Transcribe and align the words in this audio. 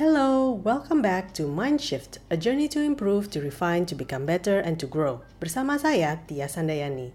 Hello, 0.00 0.48
welcome 0.64 1.04
back 1.04 1.36
to 1.36 1.44
Mindshift, 1.44 2.24
a 2.32 2.36
journey 2.40 2.72
to 2.72 2.80
improve, 2.80 3.28
to 3.28 3.36
refine, 3.36 3.84
to 3.84 3.92
become 3.92 4.24
better, 4.24 4.56
and 4.56 4.80
to 4.80 4.88
grow. 4.88 5.20
Bersama 5.36 5.76
saya, 5.76 6.24
Tia 6.24 6.48
Sandayani. 6.48 7.12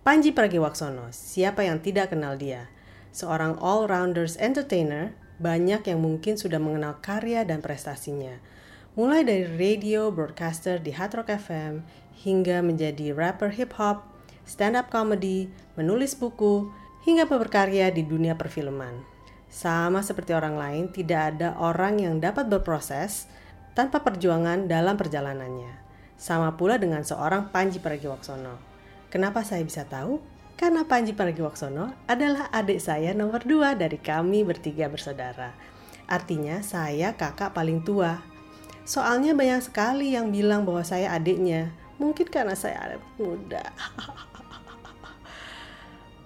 Panji 0.00 0.32
Pragiwaksono, 0.32 1.12
siapa 1.12 1.68
yang 1.68 1.84
tidak 1.84 2.08
kenal 2.08 2.40
dia? 2.40 2.72
Seorang 3.12 3.60
all-rounders 3.60 4.40
entertainer, 4.40 5.12
banyak 5.44 5.84
yang 5.84 6.00
mungkin 6.00 6.40
sudah 6.40 6.56
mengenal 6.56 7.04
karya 7.04 7.44
dan 7.44 7.60
prestasinya. 7.60 8.40
Mulai 8.96 9.28
dari 9.28 9.44
radio, 9.44 10.08
broadcaster 10.08 10.80
di 10.80 10.96
Hard 10.96 11.12
Rock 11.12 11.36
FM, 11.36 11.84
hingga 12.16 12.64
menjadi 12.64 13.12
rapper 13.12 13.52
hip-hop, 13.52 14.08
stand-up 14.48 14.88
comedy, 14.88 15.52
menulis 15.76 16.16
buku, 16.16 16.72
hingga 17.04 17.28
berkarya 17.28 17.92
di 17.92 18.00
dunia 18.00 18.40
perfilman. 18.40 19.11
Sama 19.52 20.00
seperti 20.00 20.32
orang 20.32 20.56
lain, 20.56 20.88
tidak 20.88 21.36
ada 21.36 21.52
orang 21.60 22.00
yang 22.00 22.24
dapat 22.24 22.48
berproses 22.48 23.28
tanpa 23.76 24.00
perjuangan 24.00 24.64
dalam 24.64 24.96
perjalanannya. 24.96 25.76
Sama 26.16 26.56
pula 26.56 26.80
dengan 26.80 27.04
seorang 27.04 27.52
Panji 27.52 27.76
Pragiwaksono. 27.76 28.56
Kenapa 29.12 29.44
saya 29.44 29.60
bisa 29.60 29.84
tahu? 29.84 30.24
Karena 30.56 30.88
Panji 30.88 31.12
Pragiwaksono 31.12 31.92
adalah 32.08 32.48
adik 32.48 32.80
saya 32.80 33.12
nomor 33.12 33.44
dua 33.44 33.76
dari 33.76 34.00
kami 34.00 34.40
bertiga 34.40 34.88
bersaudara. 34.88 35.52
Artinya 36.08 36.64
saya 36.64 37.12
kakak 37.12 37.52
paling 37.52 37.84
tua. 37.84 38.24
Soalnya 38.88 39.36
banyak 39.36 39.68
sekali 39.68 40.16
yang 40.16 40.32
bilang 40.32 40.64
bahwa 40.64 40.80
saya 40.80 41.12
adiknya. 41.12 41.76
Mungkin 42.00 42.24
karena 42.32 42.56
saya 42.56 42.88
adik 42.88 43.04
muda. 43.20 43.68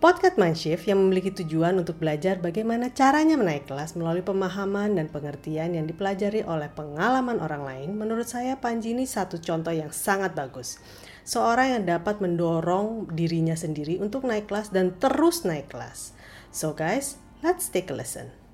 Podcast 0.07 0.39
Mindshift 0.39 0.87
yang 0.87 1.03
memiliki 1.03 1.35
tujuan 1.35 1.83
untuk 1.83 1.99
belajar 1.99 2.39
bagaimana 2.39 2.95
caranya 2.95 3.35
menaik 3.35 3.67
kelas 3.67 3.99
melalui 3.99 4.23
pemahaman 4.23 4.95
dan 4.95 5.11
pengertian 5.11 5.75
yang 5.75 5.83
dipelajari 5.83 6.47
oleh 6.47 6.71
pengalaman 6.71 7.43
orang 7.43 7.67
lain, 7.67 7.91
menurut 7.99 8.31
saya 8.31 8.55
Panji 8.55 8.95
ini 8.95 9.03
satu 9.03 9.43
contoh 9.43 9.75
yang 9.75 9.91
sangat 9.91 10.31
bagus. 10.39 10.79
Seorang 11.27 11.75
yang 11.75 11.99
dapat 11.99 12.23
mendorong 12.23 13.11
dirinya 13.19 13.59
sendiri 13.59 13.99
untuk 13.99 14.23
naik 14.23 14.47
kelas 14.47 14.71
dan 14.71 14.95
terus 14.95 15.43
naik 15.43 15.75
kelas. 15.75 16.15
So 16.55 16.71
guys, 16.71 17.19
let's 17.43 17.67
take 17.67 17.91
a 17.91 17.97
listen. 17.99 18.46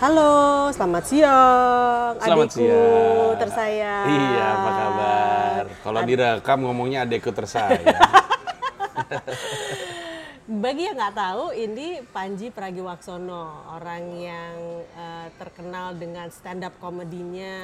Halo, 0.00 0.32
selamat 0.72 1.04
siang, 1.04 2.12
Selamat 2.16 2.48
adikku 2.48 2.56
siang. 2.56 3.36
tersayang. 3.36 4.06
Iya, 4.08 4.44
apa 4.48 4.70
kabar? 4.72 5.64
Kalau 5.84 6.00
direkam 6.08 6.58
ngomongnya 6.64 7.04
adekku 7.04 7.28
tersayang. 7.36 7.84
Bagi 10.64 10.88
yang 10.88 10.96
nggak 10.96 11.14
tahu, 11.14 11.52
ini 11.52 12.00
Panji 12.16 12.48
Pragiwaksono, 12.48 13.76
orang 13.76 14.04
yang 14.16 14.56
eh, 14.88 15.28
terkenal 15.36 15.92
dengan 15.92 16.32
stand 16.32 16.64
up 16.64 16.72
komedinya, 16.80 17.60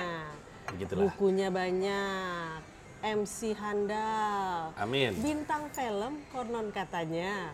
Begitulah. 0.76 1.08
bukunya 1.08 1.48
banyak, 1.48 2.60
MC 3.00 3.56
handal, 3.56 4.76
Amin. 4.76 5.16
bintang 5.24 5.72
film 5.72 6.20
konon 6.30 6.68
katanya. 6.68 7.48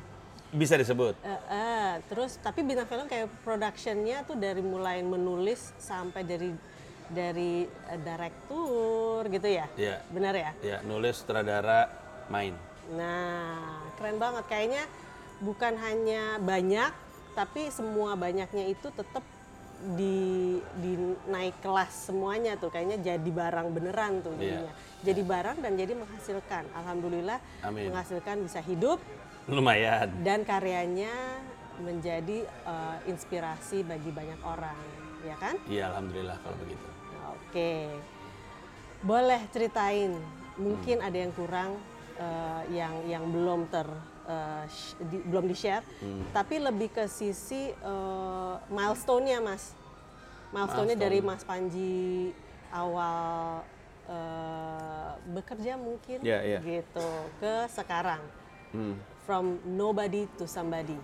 Bisa 0.52 0.76
disebut. 0.76 1.16
Eh, 1.24 1.40
eh, 1.48 1.92
terus 2.12 2.36
tapi 2.36 2.60
bintang 2.60 2.84
film 2.84 3.08
kayak 3.08 3.32
productionnya 3.40 4.20
tuh 4.28 4.36
dari 4.36 4.60
mulai 4.60 5.00
menulis 5.00 5.72
sampai 5.80 6.20
dari 6.22 6.52
dari 7.08 7.64
eh, 7.64 7.98
direktur 7.98 9.24
gitu 9.32 9.48
ya, 9.48 9.64
Iya. 9.80 10.04
benar 10.12 10.36
ya? 10.36 10.50
Ya, 10.60 10.78
nulis, 10.84 11.24
sutradara, 11.24 11.88
main. 12.28 12.52
Nah, 12.92 13.80
keren 13.96 14.20
banget. 14.20 14.44
Kayaknya 14.44 14.84
bukan 15.40 15.72
hanya 15.80 16.36
banyak, 16.36 16.92
tapi 17.32 17.72
semua 17.72 18.12
banyaknya 18.12 18.68
itu 18.68 18.92
tetap 18.92 19.24
di, 19.82 20.18
di 20.78 20.92
naik 21.26 21.58
kelas 21.58 22.10
semuanya 22.10 22.54
tuh. 22.54 22.70
Kayaknya 22.70 22.98
jadi 23.02 23.30
barang 23.30 23.68
beneran 23.70 24.22
tuh 24.22 24.32
Iya. 24.36 24.40
jadinya. 24.62 24.72
Jadi 25.02 25.22
barang 25.26 25.56
dan 25.58 25.72
jadi 25.74 25.92
menghasilkan. 25.92 26.64
Alhamdulillah 26.72 27.38
Amin. 27.66 27.90
menghasilkan 27.90 28.36
bisa 28.40 28.62
hidup 28.62 29.02
Lumayan. 29.50 30.06
dan 30.22 30.46
karyanya 30.46 31.10
menjadi 31.82 32.46
eh, 32.46 32.98
inspirasi 33.10 33.82
bagi 33.82 34.14
banyak 34.14 34.38
orang, 34.44 34.78
ya 35.26 35.34
kan? 35.36 35.58
Iya, 35.66 35.90
alhamdulillah 35.90 36.38
kalau 36.38 36.56
begitu. 36.62 36.86
Oke, 37.32 37.90
boleh 39.02 39.40
ceritain. 39.50 40.14
Mungkin 40.54 41.00
ada 41.00 41.16
yang 41.16 41.32
kurang, 41.32 41.74
eh, 42.14 42.62
yang 42.70 42.94
yang 43.08 43.24
belum 43.26 43.66
ter 43.66 43.88
sh- 44.66 44.94
di- 45.02 45.22
belum 45.22 45.44
di 45.44 45.52
share, 45.52 45.82
tapi 46.30 46.56
lebih 46.56 46.90
ke 46.90 47.04
sisi 47.06 47.68
eh, 47.68 48.54
milestone-nya, 48.68 49.38
mas. 49.38 49.74
Milestone-nya 50.50 50.96
dari 50.96 51.18
Mas 51.18 51.42
Panji 51.42 52.30
awal 52.70 53.64
eh, 54.04 55.10
bekerja 55.28 55.74
mungkin, 55.74 56.20
Iya, 56.20 56.38
iya. 56.42 56.58
gitu, 56.60 57.08
ke 57.38 57.66
sekarang, 57.66 58.20
Hmm. 58.70 58.98
from 59.22 59.44
nobody 59.64 60.26
to 60.34 60.44
somebody. 60.44 60.98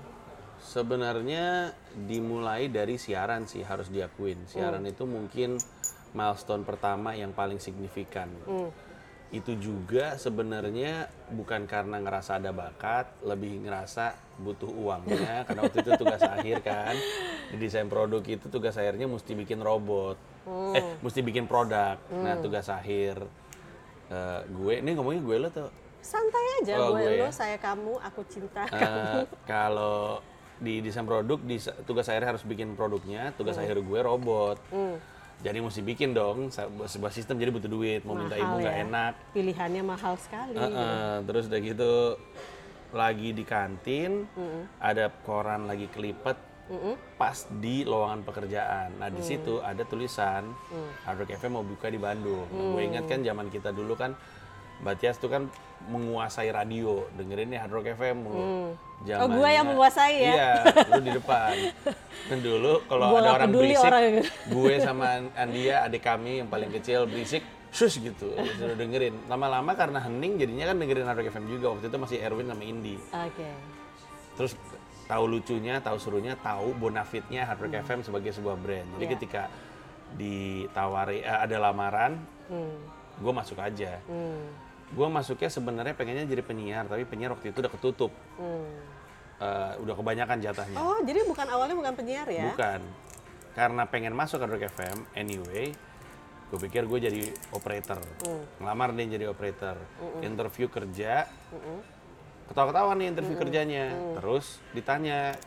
Sebenarnya 0.58 1.70
dimulai 1.96 2.66
dari 2.66 2.98
siaran 2.98 3.46
sih 3.46 3.62
harus 3.62 3.86
diakuin. 3.86 4.42
Siaran 4.44 4.82
itu 4.84 5.06
mungkin 5.06 5.54
milestone 6.10 6.62
pertama 6.62 7.14
yang 7.14 7.30
paling 7.30 7.56
signifikan. 7.56 8.26
Itu 9.28 9.52
juga 9.54 10.16
sebenarnya 10.16 11.04
bukan 11.28 11.68
karena 11.68 12.00
ngerasa 12.00 12.40
ada 12.40 12.48
bakat, 12.48 13.12
lebih 13.20 13.60
ngerasa 13.60 14.16
butuh 14.36 14.66
uangnya. 14.66 15.42
karena 15.46 15.60
waktu 15.62 15.78
itu 15.78 15.90
tugas 15.96 16.22
akhir 16.22 16.56
kan, 16.60 16.96
di 17.48 17.56
desain 17.58 17.86
produk 17.86 18.24
itu 18.24 18.48
tugas 18.48 18.72
akhirnya 18.74 19.04
mesti 19.04 19.32
bikin 19.32 19.60
robot, 19.60 20.16
eh 20.72 20.96
mesti 20.98 21.20
bikin 21.20 21.44
produk. 21.44 22.00
Nah 22.10 22.40
tugas 22.40 22.66
akhir 22.66 23.20
eh, 24.08 24.40
gue, 24.44 24.74
ini 24.80 24.90
ngomongnya 24.92 25.20
gue 25.20 25.36
lo 25.38 25.48
tuh 25.50 25.68
Santai 25.98 26.62
aja, 26.62 26.78
Oh, 26.78 26.94
gue, 26.94 27.04
gue 27.04 27.20
lo, 27.20 27.26
ya. 27.26 27.30
saya 27.30 27.56
kamu, 27.58 28.00
aku 28.00 28.24
cinta 28.24 28.64
Eh, 28.64 28.80
kamu. 28.80 29.28
kalau 29.44 30.24
di 30.56 30.80
desain 30.80 31.04
produk 31.04 31.36
di 31.38 31.54
tugas 31.84 32.08
akhir 32.08 32.24
harus 32.24 32.42
bikin 32.42 32.72
produknya 32.74 33.30
tugas 33.32 33.54
akhir 33.54 33.76
gue 33.78 34.00
robot 34.00 34.56
Hmm. 34.72 34.96
Jadi 35.38 35.58
mesti 35.62 35.86
bikin 35.86 36.18
dong 36.18 36.50
sebuah 36.50 37.12
sistem 37.14 37.38
jadi 37.38 37.54
butuh 37.54 37.70
duit 37.70 38.02
mau 38.02 38.18
minta 38.18 38.34
Mahal 38.34 38.42
ibu 38.42 38.54
nggak 38.58 38.74
ya. 38.74 38.84
enak. 38.90 39.12
Pilihannya 39.30 39.82
mahal 39.86 40.14
sekali. 40.18 40.58
Eh, 40.58 40.66
eh, 40.66 41.14
terus 41.22 41.46
udah 41.46 41.60
gitu 41.62 41.92
lagi 42.90 43.28
di 43.36 43.44
kantin 43.46 44.26
ada 44.82 45.12
koran 45.22 45.68
lagi 45.70 45.86
kelipet 45.92 46.34
pas 47.16 47.38
di 47.62 47.86
lowongan 47.86 48.26
pekerjaan. 48.26 48.98
Nah 48.98 49.08
di 49.08 49.22
situ 49.22 49.62
ada 49.62 49.86
tulisan 49.86 50.50
Hard 51.06 51.22
Rock 51.22 51.38
FM 51.38 51.52
mau 51.54 51.64
buka 51.64 51.88
di 51.88 51.96
Bandung. 51.96 52.44
Nah, 52.50 52.76
gue 52.76 52.82
ingat 52.84 53.04
kan 53.08 53.22
zaman 53.22 53.46
kita 53.48 53.70
dulu 53.72 53.94
kan 53.94 54.12
Mbak 54.82 54.94
Tias 55.00 55.16
tuh 55.22 55.30
kan 55.32 55.46
menguasai 55.86 56.50
radio 56.50 57.06
dengerin 57.14 57.48
nih 57.48 57.58
Hard 57.58 57.72
Rock 57.72 57.88
FM 57.92 58.16
mulu. 58.20 58.74
Oh, 58.98 59.28
gue 59.30 59.48
yang 59.48 59.64
menguasai 59.64 60.14
ya? 60.18 60.32
Iya, 60.32 60.50
lu 60.90 61.00
di 61.00 61.12
depan. 61.12 61.54
Dan 62.28 62.38
dulu 62.40 62.82
kalau 62.84 63.14
ada 63.14 63.30
orang 63.36 63.48
berisik, 63.48 63.86
orang- 63.86 64.26
gue 64.26 64.74
sama 64.78 65.06
Andia 65.32 65.86
adik 65.86 66.02
kami 66.02 66.42
yang 66.42 66.48
paling 66.48 66.68
kecil 66.68 67.04
berisik, 67.04 67.40
sus 67.70 67.94
gitu, 67.94 68.34
suruh 68.54 68.74
dengerin. 68.74 69.14
Lama-lama 69.26 69.72
karena 69.72 70.00
hening 70.00 70.36
jadinya 70.36 70.68
kan 70.68 70.76
dengerin 70.76 71.06
Hard 71.06 71.18
Rock 71.18 71.30
FM 71.30 71.46
juga. 71.46 71.66
Waktu 71.72 71.86
itu 71.86 71.96
masih 71.96 72.18
Erwin 72.18 72.46
sama 72.46 72.62
Indi. 72.62 72.96
Oke. 72.98 73.48
Terus 74.34 74.52
tahu 75.04 75.24
lucunya, 75.26 75.78
tahu 75.78 75.96
serunya, 75.96 76.34
tahu 76.36 76.74
bonafitnya 76.74 77.46
Hard 77.46 77.60
Rock 77.60 77.74
FM 77.80 78.00
sebagai 78.02 78.30
sebuah 78.30 78.56
brand. 78.56 78.88
Jadi 78.88 78.98
Hmm. 78.98 79.02
Iya. 79.04 79.14
ketika 79.14 79.42
ditawari 80.12 81.20
eh, 81.20 81.38
ada 81.38 81.56
lamaran, 81.60 82.18
Hmm. 82.48 82.76
gue 83.16 83.32
masuk 83.32 83.56
aja. 83.56 84.00
Hmm. 84.04 84.67
Gue 84.88 85.08
masuknya 85.12 85.50
sebenarnya 85.52 85.92
pengennya 85.92 86.24
jadi 86.24 86.40
penyiar, 86.40 86.88
tapi 86.88 87.04
penyiar 87.04 87.36
waktu 87.36 87.52
itu 87.52 87.58
udah 87.60 87.72
ketutup, 87.72 88.12
Hmm. 88.40 88.72
Eh, 89.38 89.72
udah 89.86 89.94
kebanyakan 89.94 90.42
jatahnya. 90.42 90.74
Oh, 90.82 90.98
jadi 91.06 91.22
bukan 91.22 91.46
awalnya 91.46 91.78
bukan 91.78 91.94
penyiar 91.94 92.26
ya? 92.26 92.50
Bukan. 92.50 92.82
Karena 93.54 93.86
pengen 93.86 94.10
masuk 94.10 94.42
ke 94.42 94.46
Rock 94.50 94.64
FM, 94.74 94.98
anyway, 95.14 95.70
gue 96.50 96.58
pikir 96.58 96.90
gue 96.90 96.98
jadi 96.98 97.22
operator. 97.54 98.02
Hmm. 98.26 98.42
Ngelamar 98.58 98.90
nih 98.98 99.06
jadi 99.14 99.24
operator. 99.30 99.78
Interview 100.26 100.66
kerja, 100.66 101.30
ketawa-ketawa 102.50 102.98
nih 102.98 103.06
interview 103.14 103.36
kerjanya. 103.38 103.94
Terus 104.18 104.58
ditanya, 104.74 105.38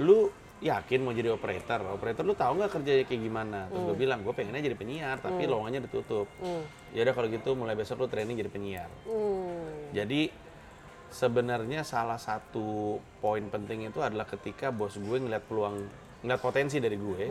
lu 0.00 0.32
yakin 0.58 1.06
mau 1.06 1.14
jadi 1.14 1.30
operator? 1.30 1.80
Operator 1.94 2.26
lu 2.26 2.34
tahu 2.34 2.58
nggak 2.58 2.72
kerjanya 2.74 3.04
kayak 3.06 3.22
gimana? 3.22 3.70
Terus 3.70 3.82
gue 3.92 3.96
bilang, 3.96 4.20
gue 4.26 4.34
pengennya 4.34 4.62
jadi 4.64 4.76
penyiar, 4.78 5.16
tapi 5.22 5.46
lowongannya 5.46 5.86
ditutup. 5.86 6.26
Hmm. 6.42 6.66
Ya 6.90 7.06
udah 7.06 7.14
kalau 7.14 7.28
gitu 7.30 7.50
mulai 7.54 7.78
besok 7.78 8.02
lu 8.02 8.08
training 8.10 8.36
jadi 8.38 8.50
penyiar. 8.50 8.90
Hmm. 9.06 9.94
Jadi 9.94 10.30
sebenarnya 11.08 11.86
salah 11.86 12.20
satu 12.20 13.00
poin 13.22 13.46
penting 13.48 13.88
itu 13.88 14.02
adalah 14.04 14.28
ketika 14.28 14.68
bos 14.74 14.98
gue 14.98 15.16
ngeliat 15.16 15.46
peluang, 15.46 15.86
ngeliat 16.26 16.40
potensi 16.42 16.82
dari 16.82 16.98
gue, 16.98 17.22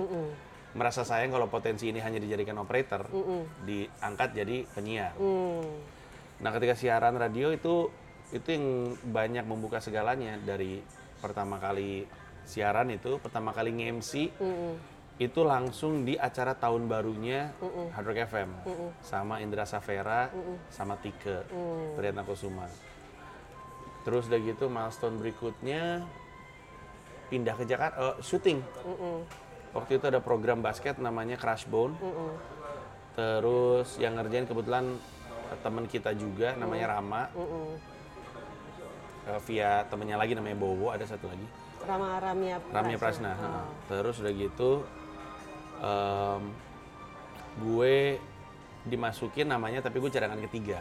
merasa 0.74 1.04
sayang 1.04 1.30
kalau 1.36 1.52
potensi 1.52 1.92
ini 1.92 2.00
hanya 2.00 2.18
dijadikan 2.18 2.58
operator, 2.58 3.06
diangkat 3.68 4.30
jadi 4.34 4.66
penyiar. 4.72 5.14
Hmm. 5.20 5.68
Nah, 6.38 6.54
ketika 6.54 6.78
siaran 6.78 7.18
radio 7.18 7.50
itu 7.50 7.90
itu 8.28 8.48
yang 8.52 8.94
banyak 9.08 9.48
membuka 9.48 9.80
segalanya 9.80 10.36
dari 10.44 10.84
pertama 11.18 11.58
kali 11.58 12.04
siaran 12.48 12.88
itu, 12.90 13.20
pertama 13.20 13.52
kali 13.52 13.76
nge-MC 13.76 14.32
itu 15.18 15.42
langsung 15.42 16.06
di 16.06 16.14
acara 16.14 16.54
tahun 16.54 16.86
barunya 16.86 17.52
Hard 17.92 18.06
Rock 18.06 18.20
FM 18.30 18.50
sama 19.02 19.42
Indra 19.42 19.66
Safera 19.66 20.30
sama 20.72 20.96
Tike 20.98 21.44
Priyatna 21.98 22.24
Kusuma. 22.24 22.70
Terus 24.06 24.32
udah 24.32 24.40
gitu 24.40 24.72
milestone 24.72 25.20
berikutnya 25.20 26.08
pindah 27.28 27.60
ke 27.60 27.68
Jakarta, 27.68 27.98
eh, 28.00 28.16
syuting. 28.24 28.64
Waktu 29.76 30.00
itu 30.00 30.06
ada 30.08 30.24
program 30.24 30.64
basket 30.64 30.96
namanya 30.96 31.36
Crash 31.36 31.68
Bone. 31.68 31.98
Terus 33.18 34.00
yang 34.00 34.16
ngerjain 34.16 34.48
kebetulan 34.48 34.96
teman 35.60 35.90
kita 35.92 36.16
juga 36.16 36.56
namanya 36.56 36.96
Rama. 36.96 37.28
Eh, 39.28 39.40
via 39.44 39.84
temennya 39.92 40.16
lagi 40.16 40.38
namanya 40.40 40.56
Bowo, 40.56 40.88
ada 40.94 41.04
satu 41.04 41.28
lagi. 41.28 41.44
Rama 41.88 42.20
Ramya 42.20 42.56
Ramya 42.70 42.98
Prasna. 43.00 43.32
Prasna. 43.34 43.48
ha. 43.56 43.64
Terus 43.88 44.16
udah 44.20 44.34
gitu 44.34 44.72
em, 45.80 46.42
gue 47.58 47.96
dimasukin 48.84 49.48
namanya 49.48 49.80
tapi 49.80 49.98
gue 49.98 50.08
cadangan 50.08 50.40
ketiga 50.44 50.80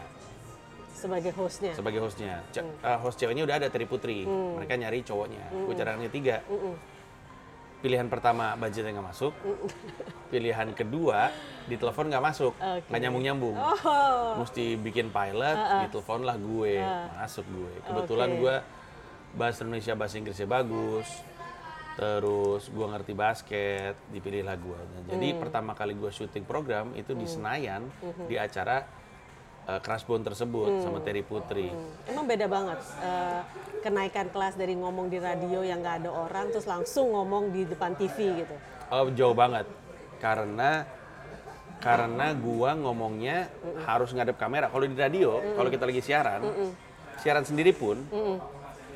sebagai 0.91 1.29
hostnya. 1.37 1.77
sebagai 1.77 2.01
hostnya. 2.01 2.41
Ce- 2.49 2.65
eh, 2.65 2.97
host 2.97 3.21
ceweknya 3.21 3.45
udah 3.45 3.61
ada 3.61 3.67
Terry 3.69 3.85
Putri. 3.85 4.25
Mereka 4.25 4.73
nyari 4.75 5.05
cowoknya. 5.05 5.45
Gue 5.53 5.77
cadangan 5.77 6.01
ketiga. 6.09 6.41
Pilihan 7.77 8.09
pertama 8.09 8.57
budgetnya 8.57 8.97
nggak 8.97 9.05
masuk. 9.05 9.29
Pilihan 10.33 10.73
kedua 10.73 11.29
ditelepon 11.69 12.09
nggak 12.09 12.23
masuk, 12.25 12.57
nggak 12.57 12.99
nyambung 12.99 13.23
nyambung. 13.23 13.55
Oh, 13.55 14.41
Mesti 14.41 14.73
bikin 14.75 15.13
pilot, 15.13 15.57
ditelepon 15.85 16.25
lah 16.25 16.33
gue, 16.33 16.81
masuk 17.13 17.45
gue. 17.45 17.73
Kebetulan 17.85 18.29
Oke. 18.33 18.39
gue 18.41 18.55
bahasa 19.33 19.63
Indonesia 19.63 19.93
bahasa 19.93 20.15
Inggrisnya 20.15 20.45
bagus. 20.45 21.07
Terus 21.97 22.69
gue 22.69 22.85
ngerti 22.85 23.11
basket, 23.11 23.97
dipilihlah 24.07 24.53
gue. 24.53 24.77
Nah, 24.77 25.01
Jadi 25.09 25.27
Hmm. 25.33 25.39
pertama 25.41 25.73
kali 25.73 25.97
gue 25.97 26.07
syuting 26.07 26.45
program 26.45 26.93
itu 26.93 27.11
di 27.11 27.25
Senayan 27.25 27.89
di 28.29 28.37
acara 28.37 28.85
uh, 29.65 29.81
Crash 29.81 30.05
Bone 30.05 30.21
tersebut 30.21 30.77
Hmm. 30.77 30.83
sama 30.85 31.01
Terry 31.01 31.25
Putri. 31.25 31.73
emang 32.05 32.23
beda 32.23 32.45
banget 32.45 32.79
eh, 33.01 33.41
kenaikan 33.81 34.29
kelas 34.29 34.55
dari 34.55 34.71
ngomong 34.73 35.09
di 35.09 35.17
radio 35.17 35.59
yang 35.59 35.81
nggak 35.81 36.05
ada 36.05 36.11
orang 36.13 36.47
terus 36.49 36.63
langsung 36.63 37.11
ngomong 37.11 37.49
di 37.49 37.65
depan 37.65 37.91
TV 37.91 38.45
gitu. 38.45 38.55
Oh, 38.87 39.09
jauh 39.09 39.33
banget. 39.33 39.65
Karena 40.17 40.85
karena 41.77 42.33
gua 42.33 42.73
ngomongnya 42.73 43.49
harus 43.83 44.09
ngadep 44.09 44.33
kamera. 44.35 44.65
Kalau 44.65 44.81
di 44.81 44.93
radio, 44.93 45.37
kalau 45.53 45.67
kita 45.67 45.83
lagi 45.83 45.99
siaran, 45.99 46.41
siaran 47.17 47.43
sendiri 47.43 47.69
pun 47.69 48.01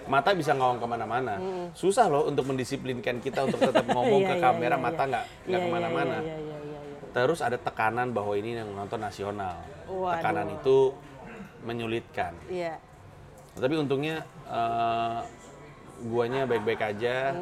mata 0.10 0.34
bisa 0.34 0.52
ngawang 0.58 0.80
ke 0.82 0.88
mana-mana. 0.88 1.36
Susah 1.74 2.10
loh 2.10 2.26
untuk 2.26 2.48
mendisiplinkan 2.50 3.22
kita 3.22 3.46
untuk 3.46 3.60
tetap 3.62 3.86
ngomong 3.96 4.22
Iya, 4.26 4.30
ke 4.30 4.36
iya, 4.38 4.44
kamera, 4.44 4.76
iya, 4.78 4.82
mata 4.82 5.04
iya. 5.04 5.10
nggak 5.12 5.26
nggak 5.26 5.46
Iya, 5.46 5.58
iya, 5.58 5.66
ke 5.66 5.68
mana-mana. 5.70 6.18
Iya, 6.18 6.22
iya, 6.22 6.38
iya, 6.40 6.80
iya. 6.86 7.10
Terus 7.12 7.40
ada 7.44 7.58
tekanan 7.60 8.08
bahwa 8.16 8.34
ini 8.40 8.56
yang 8.58 8.70
nonton 8.72 9.00
nasional. 9.04 9.56
Waduh. 9.86 10.14
Tekanan 10.18 10.48
itu 10.56 10.78
menyulitkan. 11.62 12.34
Iya. 12.48 12.76
Tapi 13.54 13.74
untungnya 13.78 14.24
eh, 14.48 15.20
guanya 16.08 16.48
baik-baik 16.48 16.82
aja. 16.82 17.36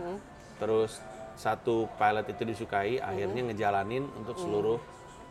Terus 0.59 0.99
satu 1.39 1.87
pilot 1.95 2.27
itu 2.35 2.43
disukai, 2.43 2.99
akhirnya 2.99 3.47
ngejalanin 3.47 4.03
untuk 4.19 4.35
seluruh 4.35 4.75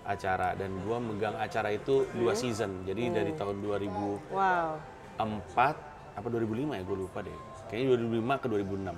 acara 0.08 0.56
dan 0.56 0.72
gua 0.88 0.96
megang 0.96 1.36
acara 1.36 1.68
itu 1.68 2.08
dua 2.16 2.32
season. 2.32 2.88
Jadi 2.88 3.12
dari 3.12 3.32
tahun 3.36 3.60
2004 3.60 4.32
Wow. 4.32 4.80
Apa 6.18 6.28
2005 6.28 6.74
ya 6.74 6.82
gue 6.82 6.98
lupa 6.98 7.18
deh. 7.22 7.38
Kayaknya 7.66 7.86
2005 7.94 8.34
ke 8.34 8.46
2006. 8.48 8.96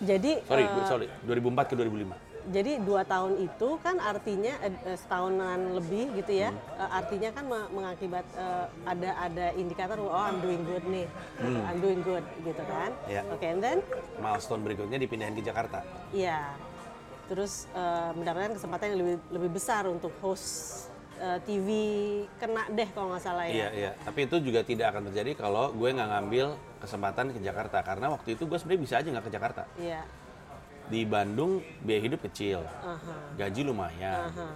Jadi 0.00 0.32
Sorry, 0.46 0.64
gu- 0.64 0.86
sorry, 0.86 1.06
2004 1.22 1.66
ke 1.66 1.74
2005. 1.74 2.16
jadi 2.48 2.80
dua 2.80 3.04
tahun 3.04 3.44
itu 3.44 3.76
kan 3.78 4.00
artinya 4.00 4.56
eh, 4.62 4.72
eh, 4.86 4.96
setahunan 4.96 5.76
lebih 5.76 6.16
gitu 6.16 6.32
ya. 6.34 6.48
Hmm. 6.48 6.60
eh, 6.78 6.90
artinya 6.94 7.28
kan 7.30 7.44
me- 7.44 7.70
mengakibat 7.70 8.24
eh, 8.32 8.64
ada 8.86 9.10
ada 9.20 9.46
indikator 9.52 10.00
oh 10.00 10.08
I'm 10.08 10.40
doing 10.40 10.64
good 10.64 10.84
nih. 10.86 11.04
I'm 11.42 11.76
doing 11.78 12.00
good 12.00 12.24
gitu 12.40 12.62
kan. 12.64 12.90
Hmm. 12.96 13.10
Iya. 13.10 13.22
Oke, 13.28 13.44
and 13.44 13.60
then 13.60 13.78
Milestone 14.16 14.62
berikutnya 14.62 14.96
dipindahin 14.96 15.34
ke 15.34 15.42
Jakarta. 15.42 15.84
Iya. 16.08 16.56
Terus 17.28 17.68
eh, 17.70 18.10
mendapatkan 18.14 18.56
kesempatan 18.56 18.84
yang 18.88 18.98
lebih 18.98 19.16
lebih 19.30 19.50
besar 19.52 19.84
untuk 19.84 20.14
host 20.18 20.88
eh, 21.18 21.38
TV 21.42 21.68
kena 22.38 22.64
deh 22.70 22.88
kalau 22.94 23.12
nggak 23.12 23.22
salah 23.22 23.44
Iya, 23.44 23.68
ya. 23.68 23.68
iya. 23.74 23.90
Tapi 24.02 24.24
itu 24.24 24.36
juga 24.40 24.62
tidak 24.62 24.94
akan 24.94 25.10
terjadi 25.10 25.34
kalau 25.36 25.74
gue 25.74 25.88
nggak 25.90 26.08
ngambil 26.08 26.46
kesempatan 26.78 27.34
ke 27.34 27.40
Jakarta. 27.42 27.78
Karena 27.82 28.06
waktu 28.10 28.38
itu 28.38 28.46
gue 28.46 28.58
sebenarnya 28.58 28.82
bisa 28.82 28.94
aja 29.02 29.08
nggak 29.10 29.26
ke 29.26 29.32
Jakarta. 29.34 29.62
Iya. 29.76 30.00
Di 30.88 31.04
Bandung 31.04 31.60
biaya 31.84 32.00
hidup 32.00 32.24
kecil, 32.24 32.64
Aha. 32.64 33.36
gaji 33.36 33.60
lumayan, 33.60 34.32
Aha. 34.32 34.48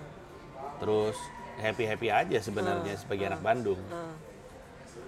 terus 0.81 1.13
happy 1.61 1.85
happy 1.85 2.09
aja 2.09 2.39
sebenarnya 2.41 2.97
sebagai 2.97 3.29
anak 3.29 3.45
Bandung. 3.45 3.77
Ah. 3.93 4.17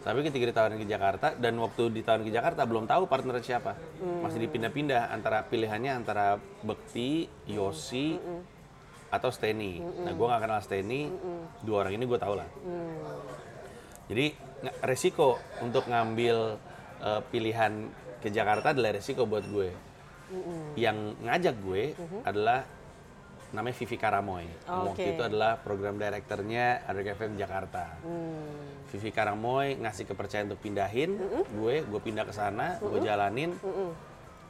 Tapi 0.05 0.21
ketika 0.21 0.53
ditawarin 0.53 0.77
ke 0.77 0.85
Jakarta 0.85 1.33
dan 1.33 1.57
waktu 1.57 1.89
ditawarin 1.89 2.29
ke 2.29 2.33
Jakarta 2.33 2.69
belum 2.69 2.85
tahu 2.85 3.09
partner 3.09 3.41
siapa, 3.41 3.73
masih 4.21 4.45
dipindah-pindah 4.45 5.09
antara 5.09 5.49
pilihannya 5.49 5.93
antara 5.97 6.37
Bekti, 6.61 7.25
Yosi, 7.49 8.21
atau 9.15 9.29
Steny. 9.29 9.79
Nah 9.79 10.13
gue 10.13 10.27
nggak 10.27 10.43
kenal 10.43 10.61
Steny, 10.61 11.01
dua 11.61 11.77
orang 11.81 11.95
ini 11.95 12.05
gue 12.05 12.17
tahu 12.17 12.35
lah. 12.35 12.49
Jadi 14.05 14.27
nge- 14.61 14.77
resiko 14.83 15.29
untuk 15.61 15.85
ngambil 15.85 16.37
eh, 17.01 17.21
pilihan 17.27 17.73
ke 18.19 18.29
Jakarta 18.29 18.71
adalah 18.71 18.93
resiko 18.93 19.25
buat 19.25 19.45
gue. 19.45 19.69
Yang 20.75 20.97
ngajak 21.21 21.57
gue 21.61 21.83
adalah 22.23 22.65
namanya 23.51 23.77
Vivi 23.77 23.95
Karamoy. 23.95 24.45
Yang 24.67 24.83
Waktu 24.89 25.07
itu 25.11 25.23
adalah 25.23 25.53
program 25.57 25.95
direkturnya 25.95 26.83
Adrek 26.83 27.15
FM 27.15 27.37
Jakarta. 27.37 27.97
Vivi 28.85 29.11
Karamoy 29.11 29.75
ngasih 29.77 30.05
kepercayaan 30.05 30.49
untuk 30.49 30.61
pindahin 30.61 31.15
gue, 31.53 31.75
gue 31.83 32.01
pindah 32.01 32.25
ke 32.25 32.33
sana, 32.33 32.79
gue 32.81 32.99
jalanin. 33.01 33.55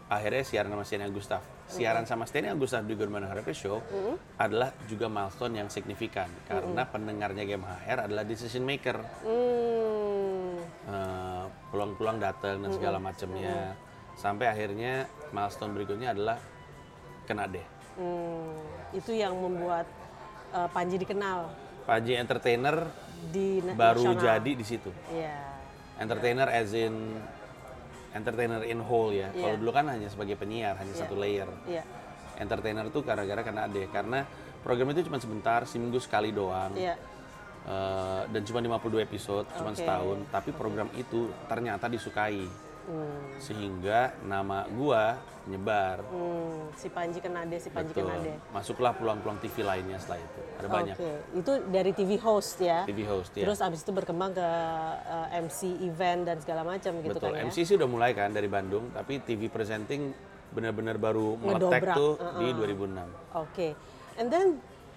Akhirnya 0.05 0.45
siaran 0.45 0.69
sama 0.69 0.85
Steny 0.85 1.05
Agustaf. 1.09 1.43
Siaran 1.65 2.05
sama 2.05 2.25
Steny 2.29 2.53
Agustaf 2.53 2.85
di 2.85 2.93
Good 2.93 3.09
Morning 3.09 3.31
Harapan 3.31 3.57
Show 3.57 3.81
adalah 4.37 4.76
juga 4.85 5.09
milestone 5.09 5.64
yang 5.64 5.69
signifikan 5.73 6.28
karena 6.45 6.85
pendengarnya 6.85 7.45
Game 7.49 7.64
HR 7.64 8.09
adalah 8.11 8.25
decision 8.28 8.69
maker. 8.69 9.00
Hmm. 9.25 10.61
Eh, 10.85 11.45
peluang-peluang 11.73 12.21
datang 12.21 12.61
dan 12.61 12.71
segala 12.76 13.00
macamnya. 13.00 13.73
Sampai 14.14 14.52
akhirnya 14.52 15.09
milestone 15.33 15.73
berikutnya 15.73 16.12
adalah 16.12 16.37
kena 17.25 17.49
deh. 17.49 17.64
Hmm. 17.97 18.61
Itu 18.93 19.17
yang 19.17 19.33
membuat 19.40 19.88
eh, 20.52 20.69
Panji 20.69 21.00
dikenal 21.00 21.64
Panji 21.85 22.17
Entertainer 22.17 22.88
di 23.28 23.61
baru 23.61 24.17
nasional. 24.17 24.21
jadi 24.21 24.50
di 24.57 24.64
situ. 24.64 24.90
Iya. 25.12 25.37
Entertainer 26.00 26.49
as 26.49 26.73
in 26.73 27.21
entertainer 28.14 28.62
in 28.62 28.78
whole 28.80 29.11
ya. 29.11 29.28
Kalau 29.35 29.59
Iya. 29.59 29.61
dulu 29.61 29.71
kan 29.75 29.90
hanya 29.90 30.09
sebagai 30.09 30.38
penyiar, 30.38 30.78
hanya 30.78 30.94
satu 30.94 31.18
layer. 31.18 31.50
Iya. 31.66 31.83
Entertainer 32.38 32.87
tuh 32.90 33.02
gara-gara 33.02 33.42
kena 33.42 33.66
deh 33.66 33.87
karena 33.90 34.23
program 34.62 34.94
itu 34.94 35.06
cuma 35.11 35.18
sebentar, 35.18 35.66
seminggu 35.66 35.99
sekali 35.99 36.30
doang. 36.30 36.73
Iya. 36.78 36.94
Eh, 37.64 38.23
dan 38.28 38.42
cuma 38.44 38.61
52 38.61 39.00
episode, 39.02 39.49
cuma 39.56 39.73
Oke. 39.73 39.80
setahun. 39.83 40.18
Tapi 40.30 40.50
program 40.52 40.88
itu 40.94 41.33
ternyata 41.49 41.88
disukai. 41.90 42.44
Hmm. 42.85 43.41
Sehingga 43.41 44.12
nama 44.21 44.69
gua 44.69 45.17
nyebar. 45.45 46.00
Hmm. 46.09 46.69
Si 46.73 46.88
Panji 46.88 47.21
Kenade, 47.21 47.57
si 47.57 47.69
Panji 47.69 47.93
Betul. 47.93 48.09
Kenade. 48.09 48.33
Masuklah 48.49 48.93
peluang-peluang 48.93 49.38
TV 49.41 49.61
lainnya 49.61 49.97
setelah 50.00 50.21
itu. 50.21 50.41
Ada 50.55 50.69
banyak 50.69 50.95
Oke, 50.97 51.12
itu 51.37 51.53
dari 51.69 51.91
TV 51.93 52.11
host 52.17 52.57
ya. 52.61 52.85
TV 52.88 53.05
host 53.05 53.33
ya. 53.37 53.45
Terus 53.45 53.59
abis 53.61 53.81
itu 53.85 53.93
berkembang 53.93 54.33
ke 54.33 54.49
eh, 55.05 55.41
MC 55.45 55.61
event 55.85 56.25
dan 56.25 56.37
segala 56.41 56.64
macam 56.64 56.93
gitu 57.00 57.17
Betul. 57.17 57.33
kan 57.33 57.41
ya. 57.41 57.45
MC 57.45 57.57
sih 57.64 57.75
udah 57.76 57.88
mulai 57.88 58.12
kan 58.12 58.33
dari 58.33 58.49
Bandung, 58.49 58.88
tapi 58.93 59.21
TV 59.21 59.49
presenting 59.49 60.12
benar-benar 60.55 60.97
baru 60.97 61.35
meletek 61.37 61.83
Ngedobrak, 61.83 61.97
tuh 61.99 62.12
uh-uh. 62.17 62.41
di 62.41 62.49
2006. 62.55 63.43
Oke. 63.43 63.69
And 64.17 64.29
then 64.31 64.47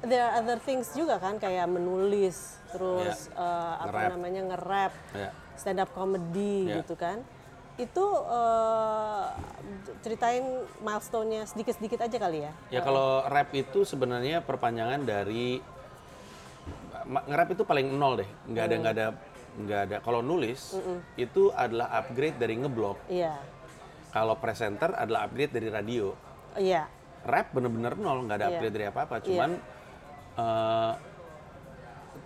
there 0.05 0.21
are 0.21 0.39
other 0.39 0.61
things 0.61 0.93
juga 0.93 1.17
kan 1.17 1.41
kayak 1.41 1.65
menulis, 1.67 2.61
terus 2.71 3.27
eh, 3.33 3.73
apa 3.83 3.89
Nge-rap. 3.89 4.11
namanya 4.15 4.41
nge-rap, 4.53 4.93
Ya. 5.11 5.29
stand 5.57 5.81
up 5.81 5.89
comedy 5.91 6.69
Ya. 6.71 6.79
gitu 6.79 6.95
kan. 6.95 7.19
Itu 7.77 8.05
eh, 8.25 9.25
ceritain 10.01 10.45
milestone-nya 10.81 11.45
sedikit-sedikit 11.45 12.01
aja 12.01 12.17
kali 12.17 12.39
ya. 12.45 12.51
Ya 12.73 12.81
kalau 12.81 13.21
rap 13.29 13.53
itu 13.53 13.85
sebenarnya 13.85 14.41
perpanjangan 14.41 15.05
dari 15.05 15.61
nge-rap 17.07 17.49
itu 17.55 17.63
paling 17.63 17.87
nol 17.95 18.19
deh, 18.19 18.29
nggak 18.51 18.63
ada 18.67 18.75
nggak 18.81 18.93
ada 18.97 19.07
nggak 19.57 19.81
ada. 19.89 19.97
Kalau 20.03 20.19
nulis 20.19 20.75
itu 21.15 21.53
adalah 21.55 21.87
upgrade 21.95 22.35
dari 22.35 22.59
ngeblog. 22.59 22.97
Iya. 23.07 23.37
Kalau 24.11 24.35
presenter 24.41 24.91
adalah 24.97 25.29
upgrade 25.29 25.53
dari 25.53 25.69
radio. 25.69 26.11
Iya. 26.57 26.89
Rap 27.23 27.53
bener-bener 27.53 27.93
nol, 27.95 28.25
nggak 28.25 28.37
ada 28.41 28.45
Iya. 28.49 28.53
upgrade 28.57 28.75
dari 28.75 28.85
apa-apa. 28.89 29.15
Cuman 29.21 29.51
eh, 30.37 30.91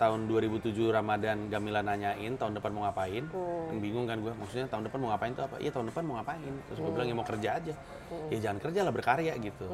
tahun 0.01 0.25
2007 0.25 0.73
Ramadan 0.89 1.45
Gamila 1.45 1.85
nanyain 1.85 2.33
tahun 2.33 2.57
depan 2.57 2.73
mau 2.73 2.89
ngapain, 2.89 3.21
kan 3.69 3.77
bingung 3.77 4.09
kan 4.09 4.17
gue, 4.17 4.33
maksudnya 4.33 4.65
tahun 4.65 4.89
depan 4.89 4.97
mau 4.97 5.13
ngapain 5.13 5.37
tuh 5.37 5.45
apa? 5.45 5.61
Iya 5.61 5.69
tahun 5.69 5.93
depan 5.93 6.01
mau 6.09 6.17
ngapain? 6.17 6.41
Terus 6.41 6.79
gue 6.81 6.89
bilang 6.89 7.05
ya 7.05 7.13
mau 7.13 7.27
kerja 7.29 7.49
aja. 7.61 7.73
Ya 8.33 8.37
jangan 8.41 8.57
kerja 8.65 8.81
lah 8.81 8.89
berkarya 8.89 9.37
gitu. 9.37 9.65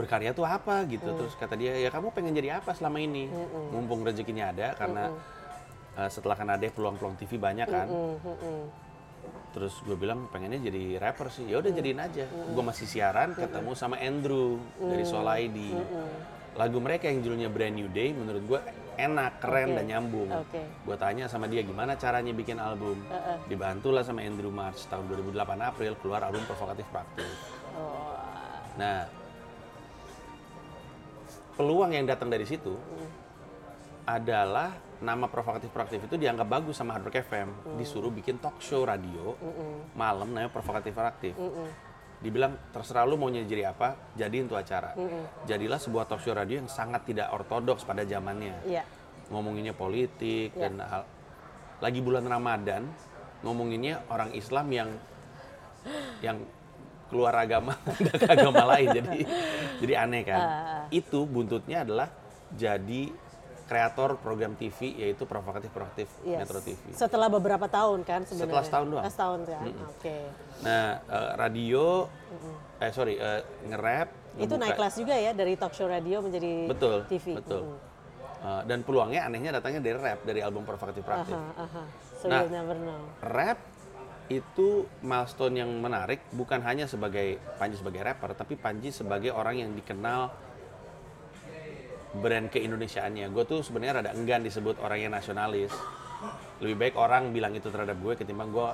Berkarya 0.00 0.32
tuh 0.32 0.48
apa 0.48 0.88
gitu? 0.88 1.04
Terus 1.04 1.36
kata 1.36 1.60
dia 1.60 1.76
ya 1.76 1.92
kamu 1.92 2.16
pengen 2.16 2.32
jadi 2.32 2.64
apa 2.64 2.72
selama 2.72 2.96
ini? 2.96 3.28
Mumpung 3.68 4.00
rezekinya 4.00 4.56
ada 4.56 4.72
karena 4.72 5.12
eh, 6.00 6.08
setelah 6.08 6.32
kan 6.32 6.48
ada 6.48 6.64
peluang-peluang 6.72 7.20
TV 7.20 7.36
banyak 7.36 7.68
kan. 7.68 7.92
Terus 9.52 9.84
gue 9.84 10.00
bilang 10.00 10.32
pengennya 10.32 10.64
jadi 10.64 10.96
rapper 10.96 11.28
sih. 11.28 11.44
Ya 11.44 11.60
udah 11.60 11.68
jadiin 11.68 12.00
aja. 12.00 12.24
Gue 12.24 12.64
masih 12.64 12.88
siaran 12.88 13.36
ketemu 13.36 13.76
sama 13.76 14.00
Andrew 14.00 14.56
dari 14.80 15.04
Soul 15.04 15.28
ID. 15.28 15.76
Lagu 16.56 16.80
mereka 16.80 17.12
yang 17.12 17.20
judulnya 17.20 17.52
Brand 17.52 17.76
New 17.76 17.92
Day 17.92 18.16
menurut 18.16 18.44
gue 18.48 18.60
enak, 18.96 19.40
keren 19.40 19.72
Oke. 19.72 19.76
dan 19.80 19.84
nyambung. 19.88 20.30
Oke. 20.30 20.62
Gue 20.84 20.96
tanya 20.96 21.24
sama 21.28 21.46
dia 21.48 21.64
gimana 21.64 21.96
caranya 21.96 22.32
bikin 22.32 22.58
album. 22.60 23.00
Dibantulah 23.46 24.04
sama 24.04 24.24
Andrew 24.24 24.52
March 24.52 24.84
tahun 24.88 25.08
2008 25.08 25.36
April 25.60 25.92
keluar 26.00 26.20
album 26.26 26.42
Provokatif 26.44 26.86
Praktik. 26.92 27.28
Oh, 27.76 28.12
Nah, 28.72 29.04
peluang 31.60 31.92
yang 31.92 32.08
datang 32.08 32.32
dari 32.32 32.48
situ 32.48 32.72
adalah 34.08 34.72
nama 35.02 35.26
provokatif 35.26 35.68
proaktif 35.74 36.06
itu 36.06 36.14
dianggap 36.14 36.46
bagus 36.46 36.78
sama 36.78 36.96
Hard 36.96 37.10
Rock 37.10 37.18
FM. 37.26 37.48
Disuruh 37.76 38.08
bikin 38.08 38.38
talk 38.38 38.56
show 38.62 38.86
radio 38.86 39.36
malam 39.92 40.30
namanya 40.30 40.48
provokatif 40.48 40.94
proaktif. 40.94 41.34
Dibilang 42.22 42.54
terserah 42.70 43.02
lu 43.02 43.18
maunya 43.18 43.42
jadi 43.42 43.74
apa, 43.74 43.98
jadiin 44.14 44.46
tuh 44.46 44.54
acara. 44.54 44.94
Jadilah 45.42 45.76
sebuah 45.76 46.06
talk 46.06 46.22
show 46.22 46.30
radio 46.30 46.62
yang 46.62 46.70
sangat 46.70 47.02
tidak 47.02 47.34
ortodoks 47.34 47.82
pada 47.82 48.06
zamannya. 48.06 48.54
Iya. 48.62 48.86
Ngomonginnya 49.28 49.74
politik 49.74 50.54
Ya. 50.54 50.70
dan 50.70 50.78
hal 50.78 51.02
lagi 51.82 51.98
bulan 51.98 52.22
Ramadan 52.22 52.86
ngomonginnya 53.42 54.06
orang 54.06 54.30
Islam 54.32 54.70
yang 54.70 54.90
yang 56.22 56.38
keluar 57.10 57.34
agama 57.34 57.74
ke 58.22 58.22
agama 58.22 58.70
lain 58.70 58.88
jadi 58.94 59.18
jadi 59.82 59.94
aneh 60.06 60.22
kan 60.22 60.40
Ah, 60.40 60.82
itu 60.94 61.26
buntutnya 61.26 61.82
adalah 61.82 62.06
jadi 62.54 63.10
kreator 63.72 64.20
program 64.20 64.52
TV 64.52 64.76
yaitu 64.94 65.24
provokatif 65.24 65.72
proaktif 65.72 66.04
Yes. 66.22 66.44
Metro 66.44 66.60
TV 66.60 66.76
Setelah 66.92 67.26
beberapa 67.26 67.64
tahun 67.66 68.04
kan 68.04 68.20
sebenarnya. 68.22 68.44
Setelah 68.44 68.62
setahun 68.62 68.86
doang. 68.86 69.02
Ah, 69.02 69.10
Setahun 69.10 69.40
kan. 69.46 69.64
Oke. 69.88 70.16
nah 70.60 70.84
eh, 71.00 71.30
radio 71.34 71.84
eh 72.78 72.90
sorry 72.90 73.16
eh, 73.16 73.40
nge-rap 73.66 74.08
Itu 74.34 74.54
naik 74.54 74.76
kelas 74.76 74.94
juga 74.94 75.14
ya 75.14 75.32
dari 75.32 75.56
talk 75.56 75.72
show 75.72 75.84
radio 75.86 76.20
menjadi 76.20 76.68
betul 76.68 76.96
TV. 77.08 77.26
betul 77.34 77.62
Mm-mm. 77.66 77.90
Eh, 78.42 78.62
dan 78.66 78.78
peluangnya 78.82 79.24
anehnya 79.24 79.50
datangnya 79.54 79.80
dari 79.80 79.96
rap 79.96 80.20
dari 80.20 80.40
album 80.40 80.62
provokatif 80.62 81.00
proaktif 81.00 81.32
Aha, 81.32 81.64
aha. 81.64 81.82
So 82.14 82.28
Nah. 82.28 82.44
never 82.44 82.76
know. 82.76 83.00
rap 83.24 83.56
itu 84.28 84.68
milestone 85.00 85.54
yang 85.56 85.70
menarik 85.76 86.22
bukan 86.30 86.60
hanya 86.60 86.84
sebagai 86.84 87.36
Panji 87.56 87.74
sebagai 87.74 88.00
rapper 88.00 88.32
tapi 88.32 88.54
Panji 88.54 88.88
sebagai 88.88 89.30
orang 89.30 89.58
yang 89.58 89.70
dikenal 89.72 90.30
brand 92.12 92.46
keindonesiaannya. 92.48 93.28
Gue 93.30 93.44
tuh 93.44 93.60
sebenarnya 93.60 94.04
rada 94.04 94.10
enggan 94.12 94.44
disebut 94.44 94.76
orang 94.78 94.98
yang 95.00 95.12
nasionalis. 95.12 95.72
Lebih 96.60 96.76
baik 96.78 96.94
orang 96.94 97.32
bilang 97.32 97.52
itu 97.52 97.66
terhadap 97.66 97.96
gue 97.96 98.12
ketimbang 98.14 98.52
gue 98.52 98.68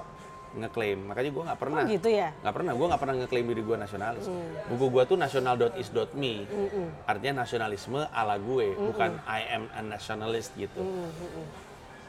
ngeklaim. 0.58 0.98
Makanya 1.06 1.30
gue 1.30 1.44
nggak 1.46 1.60
pernah 1.60 1.82
Oh 1.84 1.88
gitu 1.88 2.08
ya. 2.08 2.28
nggak 2.40 2.54
pernah. 2.54 2.72
Gue 2.74 2.86
nggak 2.88 3.00
pernah 3.00 3.14
ngeklaim 3.16 3.46
diri 3.46 3.62
gue 3.62 3.76
nasionalis. 3.76 4.26
Buku 4.66 4.86
gue 4.90 5.02
tuh 5.06 5.16
national.is.me 5.16 6.34
artinya 7.04 7.44
nasionalisme 7.44 8.00
ala 8.10 8.36
gue 8.36 8.66
bukan 8.74 9.10
I 9.24 9.40
am 9.54 9.64
a 9.70 9.82
nationalist 9.86 10.52
gitu. 10.54 10.80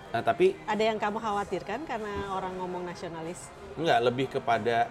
Nah 0.09 0.21
tapi 0.25 0.57
Ada 0.65 0.83
yang 0.89 0.97
kamu 0.97 1.21
khawatirkan 1.21 1.85
karena 1.85 2.33
orang 2.33 2.57
ngomong 2.57 2.81
nasionalis? 2.81 3.53
Enggak, 3.77 3.99
lebih 4.01 4.25
kepada 4.27 4.89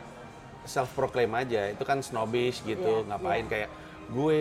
self 0.62 0.95
proclaim 0.95 1.35
aja. 1.35 1.66
Itu 1.68 1.83
kan 1.83 1.99
snobbish 2.00 2.62
gitu, 2.62 3.02
Iya, 3.02 3.09
ngapain? 3.11 3.45
iya. 3.45 3.50
kayak 3.50 3.68
gue 4.09 4.40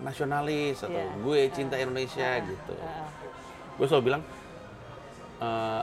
nasionalis 0.00 0.78
atau 0.80 0.92
Iya, 0.92 1.14
gue 1.16 1.40
cinta 1.50 1.74
Indonesia 1.74 2.38
gitu. 2.40 2.74
Ah, 2.78 3.08
Gue 3.74 3.86
selalu 3.86 4.04
bilang 4.06 4.22
eh, 5.38 5.82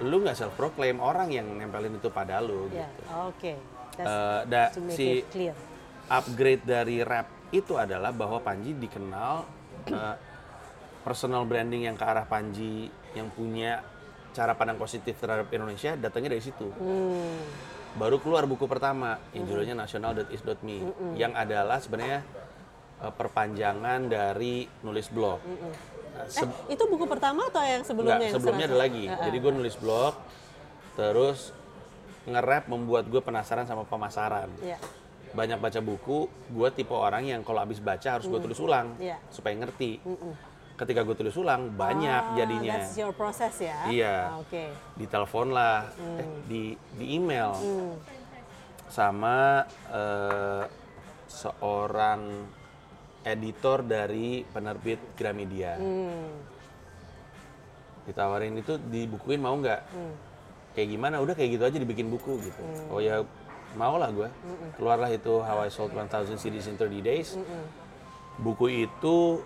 lu 0.00 0.16
nggak 0.18 0.34
self 0.34 0.52
proclaim 0.54 0.98
orang 0.98 1.30
yang 1.30 1.46
nempelin 1.48 1.94
itu 1.94 2.08
pada 2.08 2.38
lu 2.38 2.68
Ya, 2.68 2.84
gitu. 2.84 3.02
oke. 3.24 3.52
That's 3.94 4.06
Eh, 4.06 4.40
da- 4.46 4.70
to 4.70 4.80
make 4.82 4.92
si 4.92 5.08
clear. 5.26 5.54
upgrade 6.06 6.62
dari 6.62 7.00
rap 7.00 7.26
itu 7.48 7.74
adalah 7.74 8.10
bahwa 8.10 8.38
Panji 8.38 8.72
dikenal 8.72 9.46
eh, 9.86 10.14
personal 11.00 11.42
branding 11.42 11.84
yang 11.84 11.94
ke 11.94 12.02
arah 12.02 12.24
Panji 12.24 12.86
yang 13.12 13.30
punya 13.30 13.80
cara 14.30 14.52
pandang 14.52 14.76
positif 14.76 15.16
terhadap 15.16 15.48
Indonesia 15.48 15.94
datangnya 15.94 16.30
dari 16.30 16.42
situ. 16.42 16.68
Hmm. 16.72 17.40
baru 17.96 18.20
keluar 18.20 18.44
buku 18.44 18.66
pertama 18.66 19.16
yang 19.32 19.48
judulnya 19.48 19.72
national.is.me 19.74 20.84
yang 21.16 21.32
adalah 21.32 21.80
sebenarnya 21.80 22.20
eh, 22.98 23.12
perpanjangan 23.12 24.00
dari 24.04 24.54
nulis 24.80 25.08
blog. 25.08 25.40
Nah, 25.42 26.26
se- 26.26 26.48
Eh, 26.66 26.72
itu 26.72 26.84
buku 26.86 27.04
pertama 27.04 27.44
atau 27.44 27.60
yang 27.60 27.82
sebelumnya? 27.82 28.16
enggak, 28.16 28.26
yang 28.26 28.34
sebelumnya 28.34 28.66
ada 28.66 28.72
serasa? 28.72 28.84
lagi. 28.88 29.04
Ah, 29.04 29.12
ah. 29.12 29.22
Jadi 29.22 29.36
gue 29.36 29.52
nulis 29.52 29.76
blog, 29.76 30.12
terus 30.94 31.38
nge-rap 32.24 32.64
membuat 32.66 33.04
gue 33.04 33.20
penasaran 33.20 33.64
sama 33.64 33.84
pemasaran. 33.84 34.48
Iya. 34.58 34.80
Banyak 35.30 35.60
baca 35.60 35.80
buku, 35.80 36.18
gue 36.48 36.68
tipe 36.72 36.90
orang 36.90 37.22
yang 37.22 37.44
kalau 37.44 37.60
habis 37.60 37.76
baca 37.78 38.08
harus 38.10 38.24
gue 38.24 38.40
tulis 38.40 38.56
ulang 38.56 38.96
Iya. 38.96 39.20
supaya 39.28 39.52
ngerti. 39.54 40.00
Ketika 40.74 41.00
gue 41.02 41.14
tulis 41.14 41.32
ulang 41.34 41.68
banyak 41.70 42.22
Ah, 42.22 42.34
jadinya. 42.34 42.76
That's 42.78 42.96
your 42.96 43.12
process 43.12 43.56
ya? 43.58 43.76
Iya. 43.86 44.16
Ah, 44.26 44.40
Oke. 44.40 44.72
Ditelepon 44.94 45.48
lah, 45.50 45.88
Hmm. 45.90 46.16
eh, 46.16 46.28
di 46.46 46.62
di 46.96 47.06
email 47.14 47.52
sama 48.86 49.64
eh, 49.90 50.64
seorang 51.26 52.20
editor 53.26 53.82
dari 53.82 54.46
penerbit 54.46 55.02
Gramedia. 55.18 55.74
Hmm. 55.74 56.30
Ditawarin 58.06 58.54
itu 58.54 58.78
dibukuin 58.78 59.42
mau 59.42 59.58
nggak? 59.58 59.82
Hmm. 59.90 60.14
Kayak 60.78 60.88
gimana? 60.94 61.18
Udah 61.18 61.34
kayak 61.34 61.58
gitu 61.58 61.64
aja 61.66 61.76
dibikin 61.82 62.06
buku 62.06 62.38
gitu. 62.38 62.62
Oh 62.86 63.02
ya 63.02 63.26
mau 63.74 63.98
lah 63.98 64.14
gue. 64.14 64.30
Hmm. 64.30 64.70
Keluarlah 64.78 65.10
itu 65.10 65.42
How 65.42 65.66
I 65.66 65.70
Sold 65.74 65.90
1000 65.90 66.38
CDs 66.38 66.70
in 66.70 66.78
30 66.78 67.02
Days. 67.02 67.34
Hmm. 67.34 67.66
Buku 68.38 68.86
itu 68.86 69.42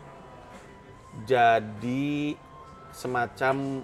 jadi 1.24 2.36
semacam 2.92 3.82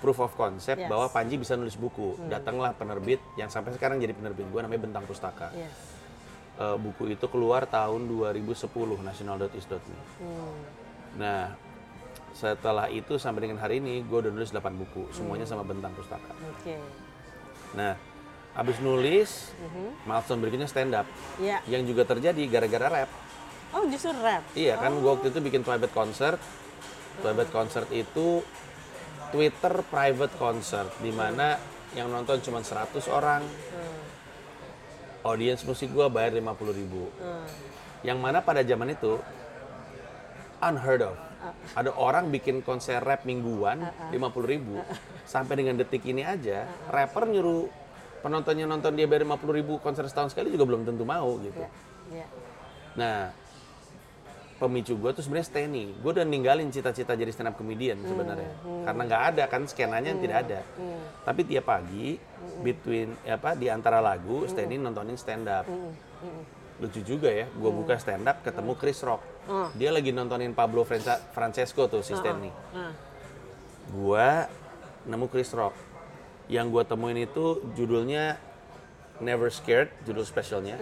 proof 0.00 0.18
of 0.20 0.32
concept 0.36 0.84
Yes. 0.84 0.90
bahwa 0.90 1.06
Panji 1.12 1.36
bisa 1.36 1.52
nulis 1.56 1.76
buku. 1.76 2.16
Datanglah 2.32 2.72
penerbit 2.72 3.20
yang 3.36 3.52
sampai 3.52 3.76
sekarang 3.76 4.00
jadi 4.00 4.16
penerbit 4.16 4.48
gue 4.48 4.60
namanya 4.64 4.80
Bentang 4.88 5.04
Pustaka. 5.04 5.52
Yes. 5.52 5.93
Eh, 6.54 6.76
buku 6.78 7.10
itu 7.10 7.26
keluar 7.26 7.66
tahun 7.66 8.06
2010 8.06 9.02
national.is.me. 9.02 9.98
Hmm. 10.22 10.54
Nah, 11.18 11.50
setelah 12.30 12.86
itu 12.86 13.18
sampai 13.18 13.50
dengan 13.50 13.58
hari 13.58 13.82
ini 13.82 14.06
gue 14.06 14.18
udah 14.22 14.30
nulis 14.30 14.54
8 14.54 14.62
buku, 14.78 15.10
semuanya 15.10 15.50
sama 15.50 15.66
Bentang 15.66 15.90
Pustaka. 15.98 16.30
Oke. 16.30 16.78
Nah, 17.74 17.98
abis 18.54 18.78
nulis, 18.78 19.50
milestone 20.06 20.46
berikutnya 20.46 20.70
stand 20.70 20.94
up. 20.94 21.10
Iya. 21.42 21.58
Yang 21.66 21.90
juga 21.90 22.02
terjadi 22.06 22.42
gara-gara 22.46 23.02
rap. 23.02 23.10
Oh 23.74 23.82
justru 23.90 24.14
rap. 24.22 24.46
Iya 24.54 24.78
kan, 24.78 24.94
gue 24.94 25.10
waktu 25.10 25.34
itu 25.34 25.42
bikin 25.42 25.66
private 25.66 25.90
concert. 25.90 26.38
Private 27.18 27.50
concert 27.50 27.90
itu 27.90 28.46
Twitter 29.34 29.82
private 29.90 30.38
concert, 30.38 30.94
di 31.02 31.10
mana 31.10 31.58
yang 31.98 32.06
nonton 32.14 32.38
cuma 32.46 32.62
100 32.62 33.10
orang. 33.10 33.42
Audience 35.24 35.64
musik 35.64 35.88
gue 35.90 36.06
bayar 36.12 36.36
50 36.36 36.52
ribu. 36.76 37.08
Hmm. 37.16 37.48
Yang 38.04 38.18
mana 38.20 38.38
pada 38.44 38.60
zaman 38.60 38.92
itu 38.92 39.16
unheard 40.60 41.02
of. 41.08 41.16
Ada 41.76 41.92
orang 41.92 42.32
bikin 42.32 42.64
konser 42.64 43.00
rap 43.00 43.24
mingguan 43.28 43.84
50 44.12 44.20
ribu. 44.44 44.80
Sampai 45.24 45.60
dengan 45.60 45.76
detik 45.80 46.04
ini 46.04 46.24
aja, 46.24 46.68
rapper 46.88 47.28
nyuruh 47.28 47.68
penontonnya 48.24 48.64
nonton 48.64 48.96
dia 48.96 49.04
bayar 49.04 49.28
50 49.28 49.58
ribu 49.60 49.76
konser 49.80 50.08
setahun 50.08 50.32
sekali 50.32 50.48
juga 50.52 50.64
belum 50.64 50.88
tentu 50.88 51.04
mau 51.04 51.36
gitu. 51.40 51.60
Iya. 51.60 51.68
Iya. 52.12 52.26
Nah, 52.96 53.18
pemicu 54.64 54.96
gue 54.96 55.10
tuh 55.12 55.20
sebenarnya 55.20 55.48
Steny. 55.52 55.92
Gue 56.00 56.10
udah 56.16 56.24
ninggalin 56.24 56.72
cita-cita 56.72 57.12
jadi 57.12 57.28
stand 57.28 57.52
up 57.52 57.60
comedian 57.60 58.00
sebenarnya. 58.00 58.56
Karena 58.88 59.02
nggak 59.04 59.22
ada 59.36 59.44
kan 59.52 59.68
skenanya 59.68 60.16
tidak 60.16 60.36
ada. 60.48 60.60
Tapi 61.28 61.40
tiap 61.44 61.68
pagi 61.68 62.16
between 62.64 63.12
apa 63.28 63.52
di 63.52 63.68
antara 63.68 64.00
lagu 64.00 64.48
Steny 64.48 64.80
nontonin 64.80 65.20
stand 65.20 65.44
up. 65.44 65.68
Lucu 66.80 67.06
juga 67.06 67.30
ya, 67.30 67.46
gue 67.46 67.70
buka 67.70 67.94
stand 68.00 68.26
up 68.26 68.42
ketemu 68.42 68.72
Chris 68.74 68.98
Rock. 69.06 69.22
Oh. 69.46 69.68
Dia 69.76 69.92
lagi 69.94 70.10
nontonin 70.10 70.56
Pablo 70.56 70.82
Franca- 70.82 71.20
Francesco 71.30 71.86
tuh 71.86 72.02
si 72.02 72.16
Steny. 72.16 72.50
Ah. 72.74 72.90
Gua 73.94 74.48
nemu 75.06 75.28
Chris 75.30 75.52
Rock. 75.54 75.76
Yang 76.50 76.66
gue 76.74 76.82
temuin 76.88 77.18
itu 77.20 77.60
judulnya 77.78 78.40
Never 79.22 79.52
Scared, 79.54 79.92
judul 80.02 80.26
spesialnya. 80.26 80.74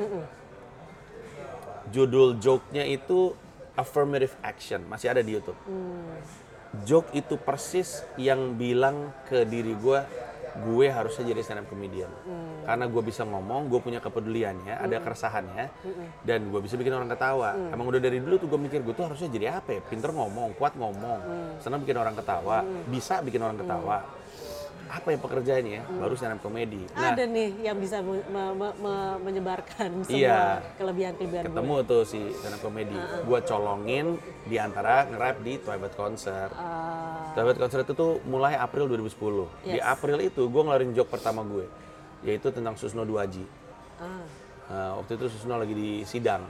Judul 1.93 2.41
joke-nya 2.41 2.89
itu 2.89 3.37
affirmative 3.75 4.35
action, 4.45 4.85
masih 4.87 5.13
ada 5.13 5.21
di 5.25 5.37
YouTube. 5.37 5.57
joke 6.89 7.13
itu 7.13 7.37
persis 7.37 8.01
yang 8.17 8.57
bilang 8.57 9.13
ke 9.29 9.45
diri 9.45 9.77
gue 9.77 10.01
gue 10.53 10.87
harusnya 10.89 11.33
jadi 11.33 11.41
stand 11.41 11.65
up 11.65 11.67
comedian. 11.69 12.13
Hmm. 12.29 12.65
karena 12.69 12.85
gue 12.87 13.03
bisa 13.03 13.25
ngomong 13.25 13.73
gue 13.73 13.81
punya 13.81 13.99
kepeduliannya 14.05 14.79
ada 14.79 15.01
keresahannya 15.01 15.67
dan 16.23 16.41
gue 16.53 16.61
bisa 16.61 16.77
bikin 16.77 16.93
orang 16.93 17.09
ketawa. 17.09 17.57
Mm. 17.57 17.73
emang 17.75 17.87
udah 17.89 18.01
dari 18.01 18.21
dulu 18.21 18.37
tuh 18.37 18.49
gue 18.53 18.61
mikir 18.61 18.85
gue 18.85 18.95
tuh 18.95 19.05
harusnya 19.09 19.29
jadi 19.33 19.59
apa 19.59 19.69
ya? 19.77 19.81
Pinter 19.83 20.13
ngomong 20.13 20.53
kuat 20.61 20.77
ngomong 20.77 21.19
Mm. 21.25 21.53
senang 21.61 21.81
bikin 21.83 21.97
orang 21.97 22.15
ketawa 22.15 22.65
bisa 22.87 23.21
bikin 23.25 23.41
orang 23.41 23.57
ketawa 23.59 24.05
apa 24.93 25.09
ya 25.09 25.19
pekerjaannya? 25.19 25.81
Baru 25.97 26.13
stand 26.13 26.37
up 26.37 26.41
comedy 26.41 26.85
nah. 26.93 27.11
Ada 27.11 27.25
nih 27.25 27.49
yang 27.63 27.77
bisa 27.77 27.99
me- 27.99 28.21
me- 28.27 28.53
me- 28.53 28.77
me- 28.77 29.19
menyebarkan 29.23 30.05
semua 30.05 30.13
Iya. 30.13 30.61
kelebihan-kelebihan 30.77 31.43
gue. 31.43 31.49
ketemu 31.49 31.77
tuh 31.83 32.03
si 32.05 32.21
stand 32.35 32.55
up 32.55 32.61
comedy 32.61 32.93
gue 33.25 33.39
colongin 33.43 34.07
di 34.45 34.57
antara 34.57 35.09
nge-rap 35.09 35.37
di 35.41 35.57
Twilight 35.57 35.95
Concert. 35.95 36.53
Ah, 36.53 37.33
Twilight 37.33 37.57
Concert 37.57 37.83
itu 37.83 37.95
tuh 37.95 38.21
mulai 38.23 38.53
April 38.55 38.85
2010 38.87 39.49
di 39.63 39.81
Yes. 39.81 39.89
April 39.89 40.21
itu 40.21 40.43
gue 40.45 40.63
ngeluarin 40.63 40.93
joke 40.93 41.09
pertama 41.11 41.41
gue 41.43 41.65
yaitu 42.23 42.49
tentang 42.49 42.77
Susno 42.77 43.03
Duaji 43.03 43.43
ah, 43.99 44.23
Nah, 44.65 44.91
waktu 44.97 45.17
itu 45.17 45.27
Susno 45.29 45.57
lagi 45.57 45.73
di 45.73 45.91
sidang. 46.03 46.45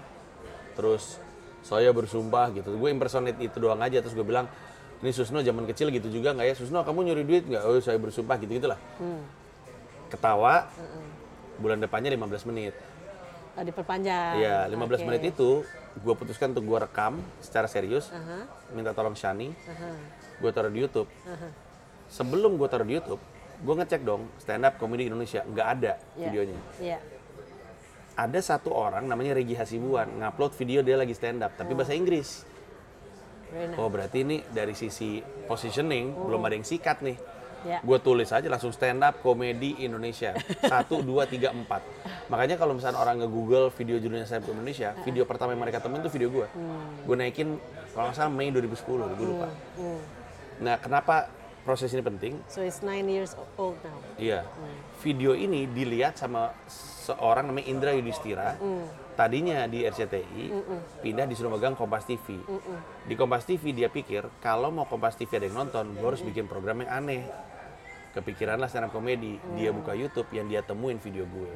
Terus 0.73 1.19
saya 1.61 1.91
bersumpah 1.91 2.51
gitu. 2.53 2.71
Gue 2.73 2.89
impersonate 2.89 3.35
itu 3.37 3.57
doang 3.57 3.79
aja. 3.79 3.99
Terus 3.99 4.13
gue 4.13 4.23
bilang 4.23 4.47
ini 5.03 5.11
Susno 5.11 5.43
zaman 5.43 5.67
kecil 5.67 5.91
gitu 5.91 6.09
juga 6.09 6.33
nggak 6.33 6.47
ya 6.47 6.55
Susno 6.55 6.81
kamu 6.81 7.11
nyuri 7.11 7.25
duit 7.27 7.45
nggak 7.45 7.63
oh 7.63 7.79
saya 7.79 7.99
bersumpah 7.99 8.39
gitu 8.39 8.57
gitulah 8.57 8.79
hmm. 9.03 9.23
ketawa 10.09 10.71
bulan 11.59 11.79
depannya 11.79 12.11
15 12.11 12.49
menit 12.49 12.75
Ah, 13.53 13.61
diperpanjang. 13.61 14.41
Iya, 14.41 14.65
15 14.65 14.81
Oke. 14.97 15.05
menit 15.05 15.23
itu 15.29 15.61
gue 16.01 16.15
putuskan 16.17 16.57
untuk 16.57 16.65
gue 16.65 16.79
rekam 16.81 17.21
secara 17.45 17.69
serius, 17.69 18.09
Aha, 18.09 18.49
minta 18.73 18.97
tolong 18.97 19.13
Shani, 19.13 19.53
aha, 19.69 19.93
gue 20.41 20.51
taruh 20.57 20.73
di 20.73 20.81
YouTube. 20.81 21.05
aha. 21.29 21.53
Sebelum 22.09 22.57
gue 22.57 22.65
taruh 22.65 22.89
di 22.89 22.97
YouTube, 22.97 23.21
gue 23.61 23.75
ngecek 23.77 24.09
dong 24.09 24.25
stand 24.41 24.65
up 24.65 24.81
komedi 24.81 25.05
Indonesia 25.05 25.45
nggak 25.45 25.69
ada 25.69 26.01
Iya. 26.17 26.25
videonya. 26.25 26.59
Iya. 26.81 26.99
Ada 28.17 28.41
satu 28.41 28.73
orang 28.73 29.05
namanya 29.05 29.37
Regi 29.37 29.53
Hasibuan 29.53 30.09
ngupload 30.17 30.57
video 30.57 30.81
dia 30.81 30.97
lagi 30.97 31.13
stand 31.13 31.45
up 31.45 31.53
tapi 31.53 31.77
bahasa 31.77 31.93
Inggris. 31.93 32.49
Very 33.53 33.69
nice. 33.69 33.79
Oh 33.79 33.89
berarti 33.93 34.25
ini 34.25 34.41
dari 34.49 34.73
sisi 34.73 35.21
positioning 35.45 36.17
belum 36.17 36.41
ada 36.49 36.57
yang 36.57 36.65
sikat 36.67 37.05
nih. 37.05 37.17
Ya. 37.63 37.79
Gue 37.79 38.03
tulis 38.03 38.27
aja 38.35 38.43
langsung 38.51 38.75
stand 38.75 39.07
up 39.07 39.23
komedi 39.23 39.79
Indonesia 39.87 40.35
satu 40.73 40.99
dua 40.99 41.31
tiga 41.31 41.55
empat. 41.55 41.85
Makanya 42.27 42.59
kalau 42.59 42.75
misalnya 42.75 42.99
orang 42.99 43.23
nge-google 43.23 43.71
video 43.71 44.03
judulnya 44.03 44.27
stand 44.27 44.43
up 44.43 44.51
Indonesia, 44.51 44.97
video 45.07 45.23
pertama 45.23 45.55
yang 45.55 45.63
mereka 45.63 45.79
temuin 45.79 46.03
tuh 46.03 46.11
video 46.11 46.27
gue. 46.33 46.47
Gue 47.07 47.15
naikin 47.15 47.63
kalau 47.95 48.11
nggak 48.11 48.17
salah 48.19 48.33
Mei 48.35 48.51
2010, 48.51 49.15
gue 49.15 49.27
lupa. 49.31 49.49
Hmm. 49.79 50.01
Nah 50.59 50.75
kenapa 50.83 51.31
proses 51.63 51.95
ini 51.95 52.03
penting? 52.03 52.35
So 52.51 52.67
it's 52.67 52.83
nine 52.83 53.07
years 53.07 53.39
old 53.55 53.79
now. 53.87 53.95
Iya. 54.19 54.43
Video 55.07 55.39
ini 55.39 55.71
dilihat 55.71 56.19
sama 56.19 56.51
seorang 57.07 57.47
namanya 57.47 57.67
Indra 57.71 57.91
Yudhistira. 57.95 58.59
Tadinya 59.13 59.69
di 59.69 59.85
RCTI, 59.85 60.45
pindah 61.05 61.29
disuruh 61.29 61.53
megang 61.53 61.77
Kompas 61.77 62.09
TV. 62.09 62.41
Di 63.05 63.13
Kompas 63.13 63.45
TV 63.45 63.77
dia 63.77 63.93
pikir 63.93 64.25
kalau 64.41 64.73
mau 64.73 64.89
Kompas 64.89 65.21
TV 65.21 65.37
ada 65.37 65.47
yang 65.49 65.69
nonton, 65.69 65.93
gue 65.93 66.07
harus 66.09 66.25
bikin 66.25 66.49
program 66.49 66.81
yang 66.81 66.91
aneh. 67.05 67.29
Kepikiranlah 68.13 68.69
stand 68.69 68.89
up 68.89 68.93
komedi. 68.93 69.41
Dia 69.57 69.73
buka 69.73 69.97
YouTube 69.97 70.29
yang 70.37 70.45
dia 70.45 70.61
temuin 70.61 71.01
video 71.01 71.25
gue. 71.25 71.49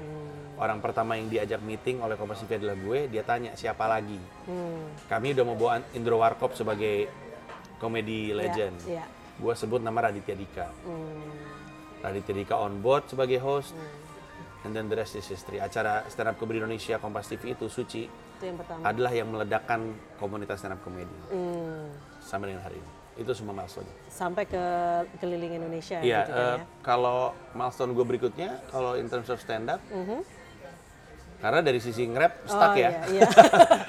Orang 0.57 0.81
pertama 0.81 1.13
yang 1.21 1.29
diajak 1.29 1.61
meeting 1.61 2.01
oleh 2.01 2.17
Kompas 2.17 2.41
TV 2.45 2.57
adalah 2.57 2.77
gue. 2.81 2.99
Dia 3.13 3.21
tanya 3.29 3.53
siapa 3.53 3.85
lagi. 3.85 4.17
Hmm. 4.49 4.89
Kami 5.05 5.37
udah 5.37 5.45
mau 5.45 5.57
bawa 5.57 5.85
Indro 5.93 6.17
Warkop 6.17 6.57
sebagai 6.57 7.13
komedi 7.77 8.33
legend. 8.33 8.89
Iya. 8.89 9.05
Gue 9.37 9.53
sebut 9.53 9.85
nama 9.85 10.09
Raditya 10.09 10.33
Dika. 10.33 10.67
Hmm. 10.89 11.29
Raditya 12.01 12.33
Dika 12.33 12.57
on 12.57 12.81
board 12.81 13.05
sebagai 13.13 13.37
host. 13.37 13.77
And 14.67 14.75
then 14.75 14.91
the 14.91 14.99
rest 14.99 15.15
is 15.15 15.23
history. 15.25 15.63
Acara 15.63 16.03
stand 16.07 16.27
up 16.27 16.35
comedy 16.35 16.59
Indonesia 16.59 16.99
Kompas 16.99 17.31
TV 17.31 17.55
itu 17.55 17.71
Suci 17.71 18.11
Itu 18.11 18.45
yang 18.45 18.59
pertama. 18.59 18.83
adalah 18.83 19.13
yang 19.15 19.31
meledakkan 19.31 19.81
komunitas 20.19 20.59
stand 20.59 20.75
up 20.75 20.83
comedy 20.83 21.07
Hmm. 21.31 21.87
sampai 22.19 22.51
dengan 22.51 22.67
hari 22.67 22.77
ini. 22.77 22.91
Itu 23.17 23.31
semua 23.31 23.55
milestone. 23.55 23.87
Sampai 24.11 24.45
ke 24.45 24.59
keliling 25.17 25.57
Indonesia 25.57 26.03
Iya, 26.03 26.21
gitu 26.21 26.33
kan 26.33 26.43
eh, 26.43 26.57
ya. 26.59 26.65
kalau 26.83 27.19
milestone 27.55 27.95
gue 27.95 28.05
berikutnya, 28.05 28.59
kalau 28.69 28.93
in 28.93 29.07
terms 29.07 29.31
of 29.31 29.39
stand 29.39 29.71
up, 29.71 29.79
Mhm. 29.87 30.21
karena 31.39 31.61
dari 31.63 31.79
sisi 31.79 32.03
nge-rap 32.05 32.45
stuck 32.45 32.73
Oh, 32.73 32.77
ya, 32.77 32.91
iya, 33.07 33.23
iya. 33.25 33.29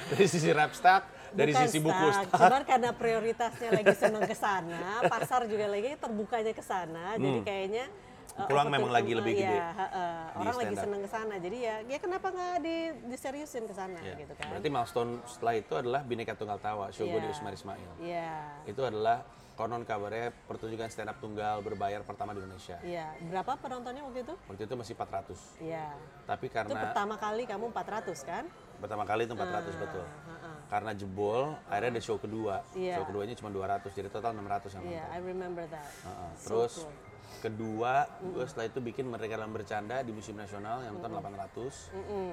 dari 0.08 0.26
sisi 0.26 0.48
rap 0.48 0.72
stuck, 0.72 1.02
dari 1.30 1.52
Bukan 1.52 1.62
sisi 1.66 1.78
buku 1.78 2.06
stuck. 2.08 2.38
Cuman 2.38 2.62
karena 2.62 2.90
prioritasnya 2.94 3.68
lagi 3.74 3.94
seneng 3.94 4.22
ke 4.22 4.32
sana, 4.32 4.80
pasar 5.04 5.44
juga 5.44 5.66
lagi 5.66 5.92
terbukanya 5.94 6.52
ke 6.52 6.62
sana, 6.62 7.18
jadi 7.18 7.38
kayaknya 7.42 7.84
uh, 7.84 7.92
Hmm. 7.92 8.07
Peluang 8.46 8.68
memang 8.70 8.90
lagi 8.94 9.12
lebih 9.18 9.34
iya, 9.34 9.42
gede 9.42 9.58
heeh. 9.58 10.14
di 10.30 10.46
orang 10.46 10.58
lagi 10.62 10.76
seneng 10.78 11.00
ke 11.02 11.10
sana, 11.10 11.34
jadi 11.42 11.58
ya, 11.58 11.76
ya 11.90 11.98
kenapa 11.98 12.26
nggak 12.30 12.54
di, 12.62 12.76
diseriusin 13.10 13.66
ke 13.66 13.74
sana 13.74 13.98
Ya, 13.98 14.14
gitu 14.14 14.32
kan? 14.38 14.46
Berarti 14.54 14.68
milestone 14.70 15.12
setelah 15.26 15.54
itu 15.58 15.72
adalah 15.74 16.00
Bineka 16.06 16.38
Tunggal 16.38 16.62
Tawa, 16.62 16.94
show 16.94 17.02
gue 17.02 17.18
di. 17.18 17.26
Usmar 17.26 17.50
Ismail. 17.50 17.90
Iya, 17.98 18.62
Itu 18.62 18.86
adalah 18.86 19.26
konon 19.58 19.82
kabarnya 19.82 20.30
pertunjukan 20.46 20.86
stand 20.86 21.10
up 21.10 21.18
tunggal 21.18 21.58
berbayar 21.66 22.06
pertama 22.06 22.30
di 22.30 22.38
Indonesia. 22.38 22.78
iya. 22.86 23.10
Berapa 23.26 23.58
penontonnya 23.58 24.06
waktu 24.06 24.22
itu? 24.22 24.34
Waktu 24.46 24.62
itu 24.70 24.74
masih 24.78 24.94
400. 24.94 25.34
Iya. 25.58 25.86
Tapi 26.22 26.46
Itu 26.46 26.54
karena 26.54 26.78
pertama 26.78 27.14
kali 27.18 27.42
kamu 27.42 27.64
400 27.74 28.22
kan? 28.22 28.44
pertama 28.78 29.02
kali 29.02 29.26
itu 29.26 29.34
400 29.34 29.74
betul. 29.74 30.06
Heeh. 30.06 30.57
Karena 30.68 30.92
jebol, 30.92 31.56
akhirnya 31.64 31.96
ada 31.96 32.02
show 32.04 32.20
kedua. 32.20 32.60
Iya. 32.76 33.00
Show 33.00 33.08
keduanya 33.08 33.34
cuma 33.40 33.48
200, 33.48 33.88
jadi 33.96 34.08
total 34.12 34.36
600 34.36 34.76
yang 34.76 34.82
Iya, 34.84 35.00
nonton. 35.00 35.16
I 35.16 35.18
remember 35.24 35.64
that. 35.72 35.88
Heeh. 36.04 36.30
So 36.36 36.44
Terus 36.44 36.72
cool. 36.84 36.92
kedua, 37.40 37.92
gue 38.20 38.44
setelah 38.44 38.66
itu 38.68 38.78
bikin 38.84 39.04
Mereka 39.08 39.40
dalam 39.40 39.52
Bercanda 39.56 40.04
di 40.04 40.12
Museum 40.12 40.36
Nasional 40.36 40.84
yang 40.84 41.00
nonton 41.00 41.16
800. 41.16 41.96
Mm-mm. 41.96 42.30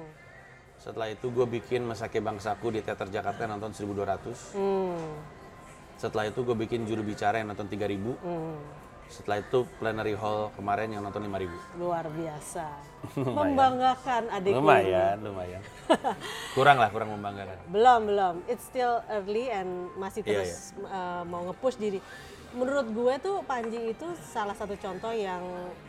Setelah 0.76 1.08
itu 1.08 1.26
gue 1.32 1.46
bikin 1.48 1.88
Masake 1.88 2.20
Bangsaku 2.20 2.76
di 2.76 2.84
Teater 2.84 3.08
Jakarta 3.08 3.48
yang 3.48 3.56
nonton 3.56 3.72
1200. 3.72 4.52
Hmm. 4.52 5.16
Setelah 5.96 6.28
itu 6.28 6.44
gue 6.44 6.52
bikin 6.52 6.84
Juru 6.84 7.00
Bicara 7.00 7.40
yang 7.40 7.48
nonton 7.48 7.64
3000. 7.72 8.20
Hmm. 8.20 8.60
Setelah 9.06 9.38
itu 9.40 9.64
Plenary 9.78 10.14
Hall 10.18 10.50
kemarin 10.58 10.90
yang 10.90 11.02
nonton 11.06 11.22
5000. 11.22 11.78
Luar 11.78 12.04
biasa. 12.10 12.66
Membanggakan 13.38 14.22
adikku. 14.34 14.58
Lumayan, 14.58 15.16
lumayan. 15.22 15.62
kurang 16.58 16.76
lah, 16.82 16.90
kurang 16.90 17.14
membanggakan. 17.14 17.56
Belum, 17.70 18.00
belum. 18.10 18.34
It's 18.50 18.66
still 18.66 19.00
early 19.06 19.46
and 19.48 19.94
masih 19.94 20.26
Iya, 20.26 20.42
terus 20.42 20.74
uh, 20.82 21.22
mau 21.24 21.46
nge-push 21.46 21.78
diri. 21.78 22.02
Menurut 22.56 22.88
gue 22.88 23.14
tuh 23.20 23.36
Panji 23.44 23.92
itu 23.92 24.06
salah 24.32 24.56
satu 24.56 24.74
contoh 24.80 25.12
yang 25.12 25.42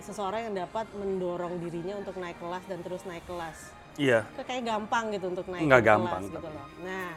seseorang 0.03 0.51
yang 0.51 0.67
dapat 0.67 0.85
mendorong 0.93 1.57
dirinya 1.63 1.95
untuk 1.97 2.19
naik 2.19 2.37
kelas 2.37 2.63
dan 2.69 2.79
terus 2.85 3.01
naik 3.07 3.23
kelas. 3.25 3.71
Iya. 3.97 4.29
Itu 4.35 4.43
kayak 4.45 4.63
gampang 4.67 5.09
gitu 5.15 5.25
untuk 5.33 5.47
naik 5.49 5.65
Nggak 5.65 5.81
kelas 5.81 5.89
gampang, 5.89 6.21
gitu 6.27 6.37
tapi. 6.37 6.53
loh. 6.53 6.67
Nah, 6.85 7.09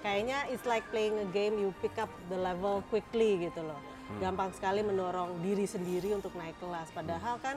kayaknya 0.00 0.38
it's 0.48 0.64
like 0.64 0.86
playing 0.88 1.18
a 1.20 1.28
game 1.28 1.60
you 1.60 1.74
pick 1.84 1.92
up 2.00 2.08
the 2.32 2.38
level 2.38 2.80
quickly 2.88 3.36
gitu 3.42 3.60
loh. 3.60 3.91
Hmm. 4.12 4.20
Gampang 4.22 4.50
sekali 4.52 4.80
mendorong 4.80 5.40
diri 5.40 5.64
sendiri 5.64 6.12
untuk 6.12 6.32
naik 6.32 6.56
kelas. 6.58 6.88
Padahal 6.90 7.36
kan 7.38 7.56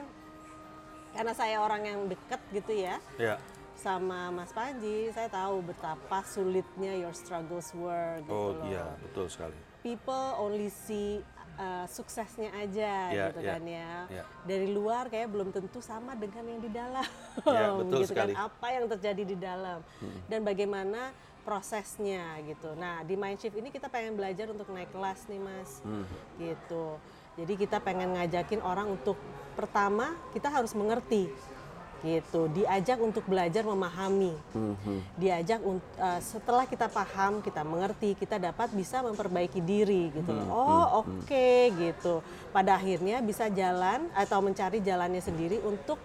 karena 1.12 1.32
saya 1.32 1.56
orang 1.58 1.82
yang 1.82 2.00
deket 2.06 2.40
gitu 2.50 2.72
ya 2.74 2.96
Ya. 3.16 3.40
sama 3.74 4.28
Mas 4.30 4.50
Panji, 4.50 5.08
saya 5.10 5.28
tahu 5.28 5.60
betapa 5.62 6.20
sulitnya 6.22 6.92
your 6.94 7.12
struggles 7.12 7.72
were 7.72 8.20
gitu 8.20 8.32
Oh 8.32 8.52
loh. 8.54 8.64
iya, 8.66 8.84
betul 9.00 9.26
sekali. 9.26 9.56
People 9.80 10.12
only 10.36 10.68
see 10.68 11.20
uh, 11.54 11.84
suksesnya 11.86 12.52
aja 12.52 12.92
Iya, 13.08 13.24
gitu 13.30 13.40
iya, 13.40 13.50
kan 13.50 13.62
ya. 13.64 13.92
iya. 14.10 14.24
Dari 14.42 14.68
luar 14.68 15.06
kayak 15.06 15.28
belum 15.30 15.48
tentu 15.50 15.78
sama 15.78 16.12
dengan 16.14 16.44
yang 16.46 16.60
di 16.60 16.70
dalam. 16.70 17.08
Iya, 17.38 17.68
betul 17.80 17.98
gitu 17.98 18.10
sekali. 18.10 18.32
kan 18.32 18.44
apa 18.46 18.66
yang 18.70 18.84
terjadi 18.86 19.22
di 19.24 19.36
dalam 19.36 19.78
dan 20.26 20.40
bagaimana 20.42 21.12
prosesnya 21.46 22.42
gitu. 22.42 22.74
Nah, 22.74 23.06
di 23.06 23.14
Mindshift 23.14 23.54
ini 23.54 23.70
kita 23.70 23.86
pengen 23.86 24.18
belajar 24.18 24.50
untuk 24.50 24.66
naik 24.74 24.90
kelas 24.90 25.30
nih, 25.30 25.38
Mas. 25.38 25.70
Hmm. 25.86 26.02
Gitu. 26.42 26.98
Jadi 27.38 27.52
kita 27.54 27.78
pengen 27.78 28.18
ngajakin 28.18 28.58
orang 28.66 28.90
untuk 28.90 29.14
pertama 29.54 30.12
kita 30.34 30.50
harus 30.52 30.74
mengerti 30.76 31.30
gitu 32.04 32.46
diajak 32.52 33.00
untuk 33.00 33.24
belajar 33.24 33.64
memahami 33.64 34.36
diajak 35.16 35.64
unt- 35.64 35.96
eh, 35.96 36.20
setelah 36.20 36.68
kita 36.68 36.92
paham 36.92 37.40
kita 37.40 37.64
mengerti 37.64 38.12
kita 38.14 38.36
dapat 38.36 38.68
bisa 38.76 39.00
memperbaiki 39.00 39.64
diri 39.64 40.12
gitu 40.12 40.28
loh. 40.28 40.46
oh 40.52 40.86
oke 41.02 41.48
gitu 41.72 42.20
pada 42.52 42.76
akhirnya 42.76 43.24
bisa 43.24 43.48
jalan 43.48 44.12
atau 44.12 44.44
mencari 44.44 44.84
jalannya 44.84 45.24
sendiri 45.24 45.56
untuk 45.64 45.96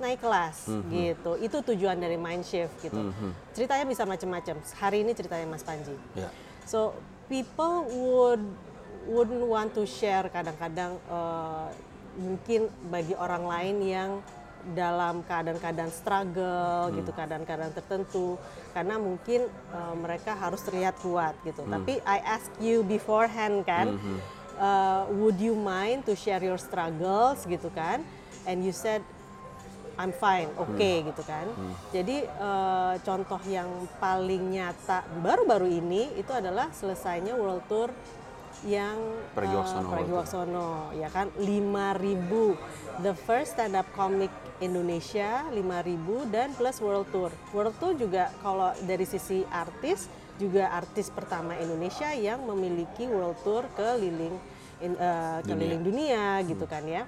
naik 0.00 0.24
kelas 0.24 0.66
gitu. 0.88 1.36
Itu 1.38 1.62
tujuan 1.72 2.00
dari 2.00 2.16
Mindshift 2.16 2.74
gitu. 2.80 3.12
Ceritanya 3.52 3.84
bisa 3.84 4.02
macam-macam 4.08 4.56
hari 4.80 5.04
ini 5.04 5.12
ceritanya 5.12 5.46
Mas 5.46 5.62
Panji. 5.62 5.94
Ya. 6.16 6.32
So 6.64 6.96
people 7.28 7.86
would 7.92 8.42
wouldn't 9.08 9.44
want 9.46 9.70
to 9.76 9.84
share 9.84 10.28
kadang-kadang 10.28 10.96
eh, 10.96 11.66
mungkin 12.18 12.68
bagi 12.90 13.14
orang 13.16 13.44
lain 13.46 13.76
yang 13.84 14.10
dalam 14.76 15.24
keadaan-keadaan 15.24 15.88
struggle 15.88 16.92
gitu 16.92 17.10
keadaan-keadaan 17.16 17.72
tertentu. 17.72 18.36
Karena 18.72 18.96
mungkin 18.96 19.46
eh, 19.50 19.94
mereka 19.96 20.32
harus 20.32 20.64
terlihat 20.64 20.96
kuat 21.04 21.36
gitu. 21.44 21.64
Tapi 21.68 22.00
I 22.04 22.18
ask 22.24 22.48
you 22.60 22.82
beforehand 22.84 23.68
kan 23.68 24.00
uh, 24.60 25.08
would 25.16 25.40
you 25.40 25.56
mind 25.56 26.04
to 26.04 26.12
share 26.14 26.44
your 26.44 26.60
struggles 26.60 27.48
gitu 27.48 27.72
kan? 27.72 28.04
And 28.44 28.60
you 28.62 28.76
said 28.76 29.00
I'm 30.00 30.16
fine, 30.16 30.48
oke 30.56 30.72
okay, 30.80 31.04
gitu 31.04 31.20
kan. 31.28 31.44
Jadi 31.92 32.24
uh, 32.40 32.96
contoh 33.04 33.40
yang 33.44 33.68
paling 34.00 34.56
nyata 34.56 35.04
baru-baru 35.20 35.68
ini 35.68 36.16
itu 36.16 36.32
adalah 36.32 36.72
selesainya 36.72 37.36
World 37.36 37.68
Tour 37.68 37.92
yang 38.64 38.96
Pergi 39.36 39.54
Waksono 39.56 39.84
uh, 39.84 39.92
Pergi 39.92 40.10
World 40.10 40.26
Waksono 40.26 40.68
ya 40.96 41.08
kan 41.08 41.32
5000 41.36 43.04
the 43.04 43.14
first 43.16 43.56
stand 43.56 43.72
up 43.72 43.88
comic 43.96 44.28
Indonesia 44.60 45.48
5000 45.48 46.32
dan 46.32 46.48
plus 46.56 46.80
World 46.80 47.08
Tour. 47.12 47.32
World 47.52 47.76
Tour 47.80 47.92
juga 47.96 48.28
kalau 48.44 48.72
dari 48.84 49.04
sisi 49.04 49.44
artis 49.48 50.08
juga 50.40 50.72
artis 50.72 51.12
pertama 51.12 51.56
Indonesia 51.60 52.08
yang 52.16 52.44
memiliki 52.48 53.04
World 53.04 53.36
Tour 53.44 53.68
keliling 53.76 54.36
in, 54.80 54.96
uh, 54.96 55.44
keliling 55.44 55.84
dunia 55.84 56.40
gitu 56.44 56.64
kan 56.64 56.84
ya. 56.84 57.04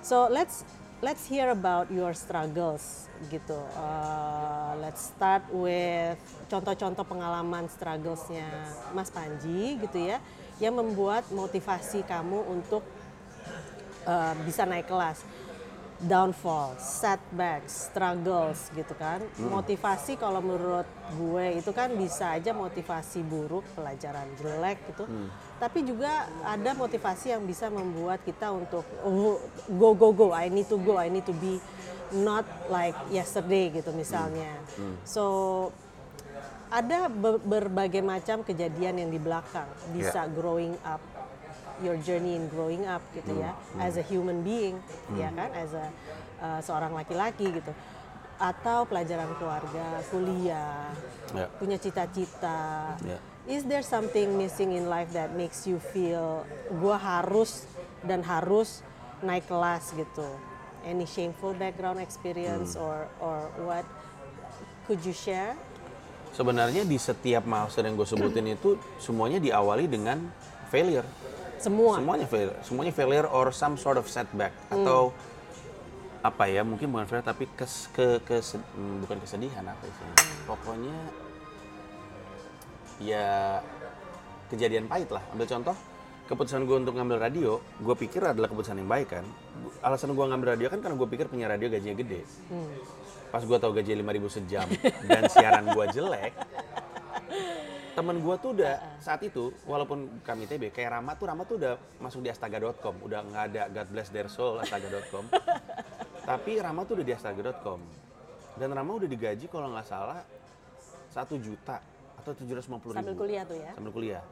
So 0.00 0.28
let's 0.32 0.64
let's 1.00 1.24
hear 1.24 1.48
about 1.48 1.88
your 1.88 2.12
struggles 2.12 3.08
gitu. 3.32 3.56
Uh, 3.76 4.76
let's 4.80 5.12
start 5.12 5.44
with 5.52 6.16
contoh-contoh 6.52 7.04
pengalaman 7.08 7.68
strugglesnya 7.72 8.48
Mas 8.92 9.08
Panji 9.08 9.80
gitu 9.80 9.98
ya, 9.98 10.20
yang 10.60 10.76
membuat 10.76 11.24
motivasi 11.32 12.04
kamu 12.04 12.44
untuk 12.52 12.84
uh, 14.04 14.36
bisa 14.44 14.68
naik 14.68 14.88
kelas. 14.88 15.24
Downfall, 16.00 16.80
setbacks, 16.80 17.92
struggles 17.92 18.72
gitu 18.72 18.96
kan. 18.96 19.20
Motivasi 19.36 20.16
kalau 20.16 20.40
menurut 20.40 20.88
gue 21.12 21.60
itu 21.60 21.76
kan 21.76 21.92
bisa 21.92 22.40
aja 22.40 22.56
motivasi 22.56 23.20
buruk, 23.20 23.68
pelajaran 23.76 24.24
jelek 24.40 24.80
gitu. 24.88 25.04
Tapi 25.60 25.84
juga 25.84 26.24
ada 26.40 26.72
motivasi 26.72 27.36
yang 27.36 27.44
bisa 27.44 27.68
membuat 27.68 28.24
kita 28.24 28.48
untuk 28.48 28.80
oh, 29.04 29.36
go 29.68 29.92
go 29.92 30.08
go, 30.16 30.32
I 30.32 30.48
need 30.48 30.72
to 30.72 30.80
go, 30.80 30.96
I 30.96 31.12
need 31.12 31.28
to 31.28 31.36
be 31.36 31.60
not 32.16 32.48
like 32.72 32.96
yesterday 33.12 33.68
gitu 33.68 33.92
misalnya. 33.92 34.56
So 35.04 35.24
ada 36.72 37.12
be- 37.12 37.44
berbagai 37.44 38.00
macam 38.00 38.40
kejadian 38.40 39.04
yang 39.04 39.10
di 39.12 39.20
belakang. 39.20 39.68
Bisa 39.92 40.24
growing 40.32 40.80
up 40.80 41.04
your 41.84 42.00
journey 42.00 42.40
in 42.40 42.48
growing 42.48 42.84
up 42.88 43.04
gitu 43.12 43.40
ya 43.40 43.56
as 43.80 44.00
a 44.00 44.04
human 44.04 44.40
being 44.40 44.80
ya 45.12 45.28
kan? 45.28 45.52
As 45.52 45.76
a 45.76 45.86
uh, 46.40 46.60
seorang 46.64 46.96
laki-laki 46.96 47.52
gitu 47.52 47.72
atau 48.40 48.88
pelajaran 48.88 49.28
keluarga 49.36 50.00
kuliah 50.08 50.88
Ya. 51.30 51.46
punya 51.60 51.78
cita-cita. 51.78 52.96
Ya. 53.06 53.20
is 53.46 53.62
there 53.68 53.84
something 53.84 54.34
missing 54.34 54.74
in 54.74 54.90
life 54.90 55.12
that 55.12 55.30
makes 55.36 55.62
you 55.62 55.78
feel 55.78 56.42
gua 56.72 56.98
harus 56.98 57.68
dan 58.02 58.24
harus 58.24 58.82
naik 59.20 59.46
kelas 59.46 59.92
gitu? 59.94 60.26
Any 60.82 61.04
shameful 61.04 61.52
background 61.52 62.00
experience 62.00 62.74
or 62.74 63.06
or 63.20 63.46
what 63.62 63.84
could 64.88 65.04
you 65.04 65.12
share? 65.12 65.54
Sebenarnya 66.32 66.82
di 66.82 66.96
setiap 66.96 67.44
milestone 67.44 67.90
yang 67.90 67.98
gue 67.98 68.08
sebutin 68.08 68.46
itu 68.48 68.78
semuanya 68.96 69.36
diawali 69.36 69.84
dengan 69.86 70.30
failure. 70.72 71.04
semua? 71.60 72.00
Semuanya 72.00 72.24
failure, 72.24 72.56
semuanya 72.64 72.92
failure 72.96 73.26
or 73.28 73.52
some 73.52 73.76
sort 73.76 74.00
of 74.00 74.08
setback. 74.08 74.48
Atau 74.72 75.12
apa 76.20 76.44
ya 76.52 76.60
mungkin 76.60 76.92
bukan 76.92 77.08
failure 77.08 77.24
tapi 77.24 77.48
kes, 77.56 77.88
ke, 77.96 78.20
kes- 78.24 78.60
hmm, 78.60 79.04
bukan 79.04 79.18
kesedihan 79.24 79.64
apa 79.64 79.82
istilahnya. 79.88 80.26
Pokoknya 80.44 80.96
ya 83.00 83.28
kejadian 84.52 84.84
pahit 84.84 85.08
lah. 85.08 85.24
Ambil 85.32 85.48
contoh 85.48 85.76
keputusan 86.28 86.62
gue 86.62 86.76
untuk 86.78 86.94
ngambil 86.94 87.18
radio, 87.18 87.58
gue 87.82 87.94
pikir 87.98 88.22
adalah 88.22 88.46
keputusan 88.46 88.78
yang 88.78 88.86
baik 88.86 89.18
kan. 89.18 89.24
Alasan 89.82 90.14
gue 90.14 90.22
ngambil 90.22 90.54
radio 90.54 90.68
kan 90.70 90.78
karena 90.78 90.94
gue 90.94 91.08
pikir 91.10 91.26
punya 91.26 91.50
radio 91.50 91.66
gajinya 91.66 91.96
gede. 91.98 92.22
Pas 93.34 93.42
gue 93.42 93.58
tahu 93.58 93.72
gaji 93.74 93.98
5000 93.98 94.36
sejam 94.38 94.66
dan 95.06 95.22
siaran 95.30 95.64
gue 95.70 95.84
jelek, 95.90 96.34
temen 98.00 98.16
gue 98.16 98.36
tuh 98.40 98.56
udah 98.56 98.96
saat 98.96 99.20
itu 99.20 99.52
walaupun 99.68 100.24
kami 100.24 100.48
TB 100.48 100.72
kayak 100.72 100.96
Rama 100.96 101.20
tuh 101.20 101.28
Rama 101.28 101.44
tuh 101.44 101.60
udah 101.60 101.76
masuk 102.00 102.24
di 102.24 102.32
astaga.com 102.32 102.96
udah 103.04 103.20
nggak 103.28 103.44
ada 103.52 103.62
God 103.68 103.88
bless 103.92 104.08
their 104.08 104.24
soul 104.32 104.56
astaga.com 104.56 105.28
tapi 106.32 106.56
Rama 106.56 106.88
tuh 106.88 106.96
udah 106.96 107.04
di 107.04 107.12
astaga.com 107.12 107.76
dan 108.56 108.72
Rama 108.72 108.96
udah 108.96 109.04
digaji 109.04 109.52
kalau 109.52 109.68
nggak 109.68 109.84
salah 109.84 110.24
satu 111.12 111.36
juta 111.36 111.76
atau 112.24 112.32
tujuh 112.32 112.56
ratus 112.56 112.68
ribu. 112.72 112.92
Sambil 112.96 113.16
kuliah 113.16 113.44
tuh 113.44 113.56
ya? 113.60 113.72
Sambil 113.76 113.92
kuliah. 113.92 114.22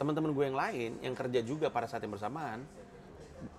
Teman-teman 0.00 0.30
gue 0.32 0.44
yang 0.44 0.58
lain 0.58 0.90
yang 1.00 1.14
kerja 1.16 1.40
juga 1.40 1.72
pada 1.72 1.88
saat 1.88 2.04
yang 2.04 2.12
bersamaan 2.12 2.60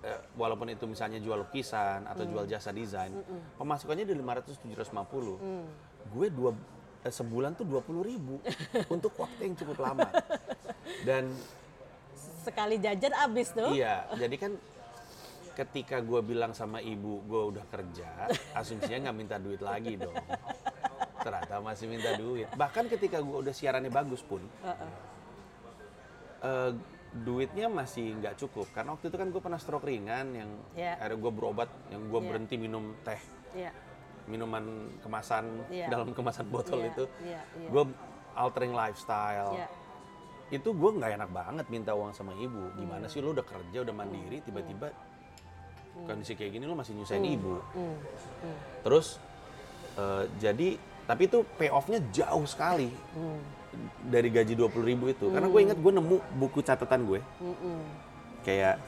eh, 0.05 0.19
walaupun 0.37 0.69
itu 0.69 0.85
misalnya 0.85 1.17
jual 1.17 1.41
lukisan 1.41 2.05
atau 2.05 2.21
jual 2.21 2.45
jasa 2.45 2.69
desain 2.69 3.17
pemasukannya 3.57 4.05
di 4.05 4.13
500 4.13 4.61
750 4.61 6.13
gue 6.13 6.27
dua 6.33 6.51
eh, 6.99 7.09
sebulan 7.09 7.55
tuh 7.55 7.65
20 7.65 8.03
ribu 8.03 8.35
untuk 8.95 9.15
waktu 9.15 9.47
yang 9.47 9.55
cukup 9.55 9.77
lama. 9.81 10.07
Dan 11.01 11.31
sekali 12.43 12.79
jajan 12.79 13.13
abis 13.13 13.47
tuh. 13.51 13.71
Iya 13.71 14.07
jadi 14.15 14.35
kan 14.35 14.51
ketika 15.53 15.99
gue 15.99 16.23
bilang 16.23 16.55
sama 16.55 16.79
ibu 16.79 17.19
gue 17.27 17.41
udah 17.51 17.65
kerja 17.67 18.07
asumsinya 18.55 19.11
nggak 19.11 19.17
minta 19.17 19.35
duit 19.35 19.59
lagi 19.59 19.95
dong. 19.95 20.15
Ternyata 21.19 21.59
masih 21.59 21.85
minta 21.87 22.15
duit. 22.15 22.47
Bahkan 22.51 22.87
ketika 22.87 23.19
gue 23.19 23.37
udah 23.43 23.51
siarannya 23.51 23.91
bagus 23.91 24.23
pun 24.23 24.39
eh, 26.39 26.71
duitnya 27.09 27.67
masih 27.67 28.15
nggak 28.17 28.37
cukup. 28.37 28.69
Karena 28.71 28.95
waktu 28.95 29.09
itu 29.09 29.17
kan 29.17 29.27
gue 29.29 29.41
pernah 29.41 29.59
stroke 29.59 29.83
ringan 29.83 30.27
yang 30.31 30.49
Iya. 30.77 30.95
akhirnya 30.95 31.19
gue 31.19 31.31
berobat 31.33 31.69
yang 31.89 32.01
gue 32.07 32.19
Iya. 32.21 32.27
berhenti 32.29 32.55
minum 32.55 32.95
teh. 33.03 33.21
Iya. 33.51 33.71
Minuman 34.29 34.63
kemasan 35.01 35.45
Iya. 35.67 35.89
dalam 35.89 36.13
kemasan 36.13 36.45
botol 36.47 36.79
Iya, 36.79 36.87
itu 36.87 37.03
iya, 37.25 37.41
iya. 37.57 37.67
gue 37.67 37.83
altering 38.33 38.71
lifestyle 38.71 39.57
Iya. 39.57 39.67
itu 40.51 40.69
gue 40.69 40.89
nggak 40.93 41.11
enak 41.17 41.29
banget 41.29 41.65
minta 41.67 41.91
uang 41.91 42.13
sama 42.13 42.31
ibu 42.33 42.69
gimana 42.73 43.03
Hmm. 43.03 43.11
sih 43.11 43.19
lu 43.19 43.33
udah 43.33 43.43
kerja 43.43 43.77
udah 43.81 43.91
mandiri 43.91 44.39
tiba-tiba 44.39 44.93
kondisi 45.99 46.31
kayak 46.33 46.53
gini 46.53 46.63
lu 46.63 46.73
masih 46.73 46.93
nyusahin 46.93 47.25
ibu 47.27 47.57
Hmm. 47.73 47.97
terus 48.81 49.17
eh, 49.95 50.25
jadi 50.39 50.77
tapi 51.03 51.25
itu 51.25 51.41
payoffnya 51.57 51.99
jauh 52.09 52.45
sekali 52.45 52.93
Hmm. 53.11 53.41
dari 54.05 54.29
gaji 54.29 54.53
20.000 54.53 54.81
ribu 54.83 55.05
itu 55.07 55.25
karena 55.27 55.45
gue 55.45 55.61
ingat 55.61 55.77
gue 55.77 55.91
nemu 55.91 56.17
buku 56.35 56.59
catatan 56.59 57.05
gue 57.05 57.21
Mm-mm. 57.37 57.79
kayak 58.41 58.81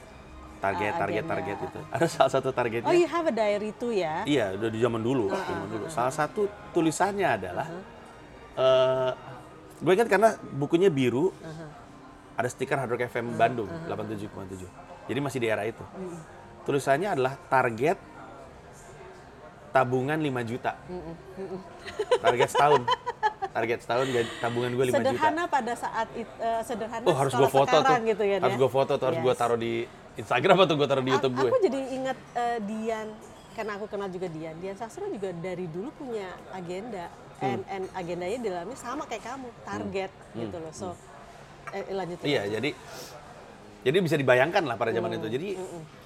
target 0.62 0.92
Ah, 0.94 0.98
target 1.02 1.24
target 1.26 1.56
itu 1.58 1.78
ada 1.90 2.06
salah 2.14 2.30
satu 2.30 2.48
targetnya 2.50 2.86
Oh, 2.86 2.94
you 2.94 3.04
have 3.04 3.26
a 3.26 3.34
diary 3.34 3.74
too 3.74 3.90
ya? 3.90 4.22
Iya, 4.22 4.54
udah 4.54 4.68
di 4.70 4.78
zaman 4.78 5.02
dulu, 5.02 5.26
Ah, 5.26 5.42
zaman 5.42 5.66
dulu. 5.68 5.84
Salah 5.90 6.14
satu 6.14 6.46
tulisannya 6.70 7.26
adalah, 7.26 7.66
eh, 8.54 9.10
gue 9.76 9.92
ingat 9.92 10.06
karena 10.06 10.30
bukunya 10.38 10.86
biru, 10.86 11.34
ada 12.32 12.46
stiker 12.46 12.78
Hard 12.78 12.94
Rock 12.94 13.02
FM 13.04 13.34
Bandung 13.34 13.66
87,7. 13.84 14.70
Jadi 15.04 15.18
masih 15.18 15.38
di 15.38 15.50
era 15.50 15.66
itu. 15.66 15.82
Tulisannya 16.62 17.10
adalah 17.10 17.34
target 17.42 17.98
tabungan 19.68 20.14
5 20.16 20.30
juta. 20.44 20.78
Target 22.20 22.48
setahun. 22.48 22.82
Target 23.56 23.78
setahun 23.82 24.06
tabungan 24.38 24.70
gue 24.70 24.84
5 24.86 24.94
juta. 24.94 25.00
Sederhana 25.02 25.42
pada 25.44 25.72
saat 25.74 26.08
it- 26.14 26.38
eh, 26.38 26.62
sederhana 26.62 27.04
Oh 27.04 27.12
harus 27.12 27.34
gue 27.34 27.50
foto 27.50 27.74
tuh, 27.74 27.96
gitu 28.06 28.22
ya. 28.22 28.36
harus 28.38 28.56
gue 28.56 28.70
foto 28.70 28.92
tuh, 28.94 29.06
harus 29.10 29.18
gue 29.18 29.28
Yes. 29.28 29.40
taruh 29.40 29.58
di 29.58 29.74
Instagram 30.16 30.56
atau 30.68 30.74
gue 30.76 30.88
taruh 30.88 31.04
di 31.04 31.12
YouTube 31.12 31.34
gue. 31.40 31.50
Aku 31.50 31.60
jadi 31.62 31.80
ingat 31.96 32.18
eh, 32.36 32.58
Dian 32.64 33.08
karena 33.52 33.72
aku 33.76 33.86
kenal 33.88 34.08
juga 34.08 34.28
Dian. 34.28 34.56
Dian 34.60 34.76
Sastro 34.76 35.08
juga 35.08 35.32
dari 35.32 35.68
dulu 35.68 35.92
punya 35.96 36.28
agenda 36.52 37.08
Hmm. 37.42 37.58
and, 37.58 37.62
and 37.66 37.84
agendanya 37.98 38.38
di 38.38 38.48
dalamnya 38.54 38.78
sama 38.78 39.02
kayak 39.02 39.26
kamu, 39.26 39.50
target 39.66 40.12
gitu 40.38 40.56
loh. 40.62 40.70
So 40.70 40.94
eh, 41.74 41.90
lanjut. 41.90 42.22
Hmm. 42.22 42.30
Iya, 42.30 42.42
jadi 42.54 42.70
jadi 43.82 43.96
bisa 43.98 44.14
dibayangkan 44.14 44.62
lah 44.62 44.78
pada 44.78 44.94
Hmm. 44.94 45.02
zaman 45.02 45.10
itu. 45.18 45.26
Jadi 45.26 45.48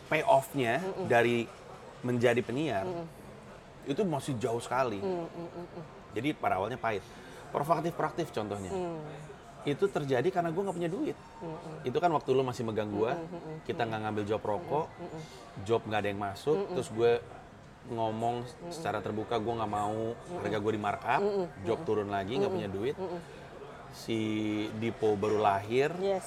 payoff-nya 0.08 0.80
dari 1.04 1.44
menjadi 2.00 2.40
penyiar 2.40 2.88
Hmm. 2.88 3.04
itu 3.84 4.00
masih 4.08 4.32
jauh 4.40 4.64
sekali. 4.64 4.96
Jadi 6.16 6.32
pada 6.32 6.56
awalnya 6.56 6.80
pahit. 6.80 7.04
Provokatif 7.52 7.92
praktif 7.92 8.32
contohnya. 8.32 8.72
Hmm. 8.72 8.96
Itu 9.66 9.90
terjadi 9.90 10.30
karena 10.30 10.54
gue 10.54 10.62
nggak 10.62 10.76
punya 10.78 10.90
duit. 10.90 11.16
Itu 11.82 11.98
kan 11.98 12.14
waktu 12.14 12.30
lu 12.30 12.46
masih 12.46 12.62
megang 12.62 12.94
gue, 12.94 13.12
kita 13.66 13.82
nggak 13.82 14.00
ngambil 14.06 14.24
job 14.24 14.42
rokok, 14.46 14.86
job 15.66 15.82
nggak 15.82 16.00
ada 16.06 16.08
yang 16.08 16.22
masuk, 16.22 16.70
terus 16.70 16.88
gue 16.94 17.12
ngomong 17.86 18.46
secara 18.70 18.98
terbuka 19.02 19.38
gue 19.38 19.54
nggak 19.58 19.70
mau 19.70 20.14
harga 20.38 20.58
gue 20.62 20.72
di 20.72 20.80
markup, 20.80 21.22
job 21.66 21.78
turun 21.82 22.08
lagi 22.14 22.38
nggak 22.38 22.52
punya 22.54 22.70
duit. 22.70 22.94
Si 23.90 24.18
Dipo 24.78 25.18
baru 25.18 25.40
lahir, 25.40 25.88
Yes. 25.98 26.26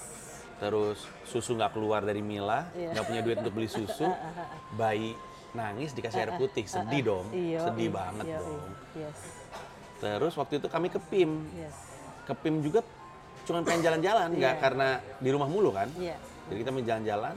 terus 0.59 0.99
susu 1.23 1.55
nggak 1.55 1.71
keluar 1.77 2.01
dari 2.03 2.19
Mila, 2.19 2.67
Iya. 2.75 2.97
nggak 2.97 3.05
punya 3.07 3.21
duit 3.21 3.37
untuk 3.39 3.53
beli 3.55 3.69
susu, 3.69 4.09
bayi 4.79 5.13
nangis 5.53 5.93
dikasih 5.93 6.19
air 6.27 6.33
putih, 6.35 6.65
sedih 6.65 7.01
dong, 7.05 7.27
Iya, 7.35 7.69
sedih 7.71 7.87
iya, 7.87 7.95
banget 7.95 8.25
iya, 8.25 8.37
dong. 8.41 8.73
Yes. 8.97 9.19
Terus 10.01 10.33
waktu 10.35 10.53
itu 10.57 10.67
kami 10.67 10.87
ke 10.89 10.97
PIM, 10.97 11.45
Yes. 11.55 11.77
ke 12.25 12.33
PIM 12.35 12.65
juga 12.65 12.81
cuma 13.49 13.65
pengen 13.65 13.81
jalan-jalan, 13.81 14.29
nggak 14.37 14.55
Iya. 14.55 14.61
karena 14.61 14.87
di 15.17 15.29
rumah 15.33 15.49
mulu 15.49 15.73
kan. 15.73 15.89
Iya. 15.97 16.13
Jadi 16.45 16.57
kita 16.61 16.69
main 16.69 16.85
jalan-jalan, 16.85 17.35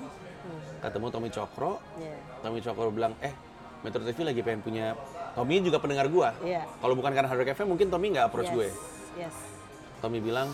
ketemu 0.84 1.06
Tommy 1.08 1.30
Cokro. 1.32 1.72
Iya. 1.96 2.16
Tommy 2.44 2.60
Cokro 2.60 2.92
bilang, 2.92 3.16
eh 3.24 3.32
Metro 3.80 4.04
TV 4.04 4.18
lagi 4.22 4.40
pengen 4.44 4.60
punya 4.60 4.92
Tommy 5.32 5.58
juga 5.58 5.80
pendengar 5.80 6.06
gua. 6.06 6.36
Iya. 6.44 6.68
Kalau 6.68 6.92
bukan 6.92 7.10
karena 7.10 7.26
Hard 7.26 7.40
Rock 7.40 7.50
FM 7.56 7.68
mungkin 7.72 7.88
Tommy 7.88 8.12
nggak 8.12 8.26
approach 8.28 8.52
Yes. 8.52 8.54
gue. 8.54 8.68
Yes. 9.18 9.36
Tommy 9.98 10.20
bilang, 10.20 10.52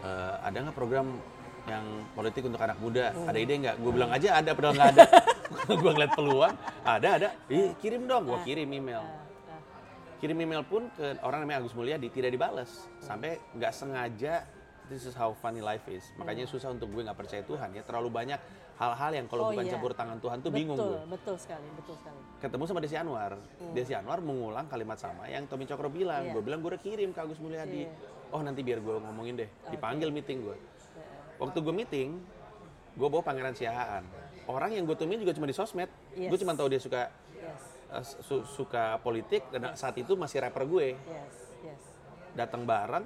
"E, 0.00 0.10
ada 0.40 0.56
nggak 0.56 0.74
program 0.74 1.20
yang 1.68 1.84
politik 2.16 2.48
untuk 2.48 2.58
anak 2.58 2.80
muda? 2.80 3.12
Hmm. 3.12 3.28
Ada 3.28 3.38
ide 3.38 3.54
nggak? 3.60 3.76
Gue 3.78 3.92
bilang 3.92 4.10
aja 4.10 4.40
ada, 4.40 4.50
padahal 4.56 4.74
nggak 4.74 4.90
ada. 4.96 5.06
gue 5.84 5.90
ngeliat 5.92 6.12
peluang, 6.16 6.54
ada 6.82 7.08
ada. 7.20 7.28
Ih, 7.46 7.76
kirim 7.78 8.08
dong, 8.08 8.24
gue 8.24 8.38
kirim 8.42 8.68
email. 8.72 9.04
Kirim 10.18 10.34
email 10.42 10.66
pun 10.66 10.90
ke 10.98 11.14
orang 11.22 11.46
namanya 11.46 11.62
Agus 11.62 11.78
Mulyadi 11.78 12.10
tidak 12.10 12.34
dibales 12.34 12.90
sampai 12.98 13.38
nggak 13.54 13.70
sengaja. 13.70 14.42
This 14.88 15.04
is 15.04 15.14
how 15.14 15.36
funny 15.36 15.60
life 15.60 15.84
is. 15.86 16.02
Makanya 16.16 16.48
susah 16.48 16.72
untuk 16.74 16.90
gue 16.90 17.04
nggak 17.06 17.14
percaya 17.14 17.44
Tuhan 17.44 17.70
ya. 17.76 17.84
Terlalu 17.84 18.08
banyak 18.10 18.40
hal-hal 18.80 19.10
yang 19.14 19.26
kalau 19.28 19.46
Oh, 19.46 19.50
bukan 19.52 19.68
iya. 19.68 19.72
campur 19.76 19.92
tangan 19.92 20.18
Tuhan 20.18 20.40
tuh 20.40 20.50
bingung 20.50 20.80
betul, 20.80 20.90
gue. 20.90 21.00
Betul 21.12 21.36
sekali, 21.38 21.68
betul 21.76 21.94
sekali. 22.00 22.18
Ketemu 22.40 22.62
sama 22.66 22.78
Desi 22.80 22.96
Anwar. 22.96 23.32
Desi 23.76 23.92
Anwar 23.92 24.18
mengulang 24.24 24.66
kalimat 24.66 24.96
sama 24.98 25.28
yang 25.28 25.44
Tommy 25.46 25.68
Cokro 25.68 25.92
bilang. 25.92 26.24
Iya. 26.26 26.32
Gue 26.34 26.42
bilang 26.42 26.64
gue 26.64 26.70
udah 26.72 26.82
kirim 26.82 27.12
ke 27.14 27.20
Agus 27.20 27.38
Mulyadi. 27.38 27.84
Iya. 27.86 27.92
Oh 28.32 28.40
nanti 28.40 28.64
biar 28.64 28.80
gue 28.80 28.96
ngomongin 28.96 29.44
deh. 29.44 29.48
Dipanggil 29.70 30.08
meeting 30.10 30.42
gue. 30.42 30.56
Waktu 31.38 31.58
gue 31.62 31.74
meeting, 31.84 32.08
gue 32.96 33.08
bawa 33.12 33.22
Pangeran 33.22 33.54
Siahaan. 33.54 34.02
Orang 34.48 34.72
yang 34.72 34.88
gue 34.88 34.96
temuin 34.96 35.20
juga 35.20 35.36
cuma 35.36 35.44
di 35.44 35.54
sosmed. 35.54 35.92
Yes. 36.16 36.32
Gue 36.32 36.38
cuma 36.40 36.56
tahu 36.56 36.72
dia 36.72 36.80
suka 36.80 37.12
Yes. 37.90 38.14
eh, 38.14 38.22
su- 38.22 38.46
suka 38.46 38.96
politik 38.98 39.48
dan 39.48 39.72
saat 39.74 39.96
itu 39.96 40.12
masih 40.12 40.40
rapper 40.40 40.64
gue. 40.64 40.94
Yes. 40.94 41.34
Yes. 41.64 41.82
Datang 42.32 42.62
bareng, 42.62 43.04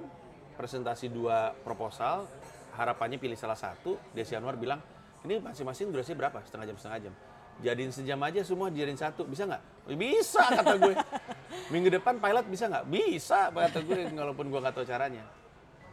presentasi 0.53 1.07
dua 1.07 1.55
proposal, 1.57 2.27
harapannya 2.71 3.17
pilih 3.17 3.35
salah 3.35 3.55
satu. 3.55 3.95
Desi 4.11 4.33
Anwar 4.33 4.53
bilang, 4.53 4.83
ini 5.23 5.39
masing-masing 5.39 5.89
durasi 5.89 6.13
berapa? 6.13 6.43
Setengah 6.43 6.67
jam, 6.67 6.77
setengah 6.77 6.99
jam. 7.09 7.13
Jadiin 7.55 7.93
sejam 7.93 8.17
aja 8.19 8.41
semua, 8.41 8.67
jadiin 8.67 8.97
satu. 8.97 9.23
Bisa 9.23 9.45
nggak? 9.45 9.61
"Oh, 9.85 9.93
Bisa, 9.93 10.41
kata 10.43 10.73
gue. 10.75 10.93
Minggu 11.73 11.89
depan 11.91 12.17
pilot 12.17 12.45
bisa 12.49 12.65
nggak? 12.65 12.85
Bisa, 12.87 13.49
kata 13.49 13.79
gue, 13.79 14.09
walaupun 14.11 14.49
gue 14.49 14.59
nggak 14.59 14.73
tahu 14.73 14.85
caranya. 14.85 15.21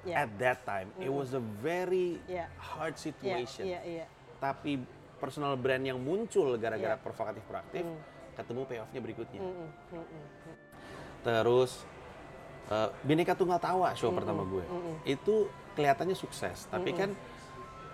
Yeah. 0.01 0.25
At 0.25 0.33
that 0.41 0.65
time, 0.65 0.89
it 0.97 1.13
was 1.13 1.31
a 1.31 1.43
very 1.61 2.17
Yeah. 2.25 2.49
hard 2.57 2.97
situation. 2.97 3.69
iya, 3.69 3.81
iya. 3.85 4.07
Tapi 4.41 4.81
personal 5.21 5.53
brand 5.55 5.85
yang 5.85 6.01
muncul 6.01 6.57
gara-gara 6.57 6.97
Iya. 6.97 7.05
provokatif 7.05 7.45
proaktif, 7.45 7.85
ketemu 8.41 8.65
payoff-nya 8.67 9.01
berikutnya. 9.01 9.41
Mm, 9.45 9.53
mm, 9.53 9.69
mm. 9.95 10.27
Terus 11.21 11.71
eh, 12.73 12.89
Bineka 13.05 13.37
Tunggal 13.37 13.61
Tawa 13.61 13.93
show 13.95 14.11
pertama 14.11 14.43
gue. 14.49 14.65
Itu 15.05 15.49
kelihatannya 15.77 16.17
sukses, 16.17 16.67
tapi 16.73 16.97
kan 16.97 17.13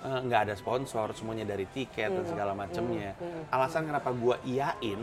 eh, 0.06 0.20
nggak 0.24 0.40
ada 0.50 0.54
sponsor, 0.54 1.10
semuanya 1.12 1.44
dari 1.44 1.66
tiket 1.66 2.14
dan 2.14 2.24
segala 2.24 2.52
macamnya. 2.54 3.18
Alasan 3.50 3.86
kenapa 3.90 4.14
gue 4.14 4.36
iyain 4.46 5.00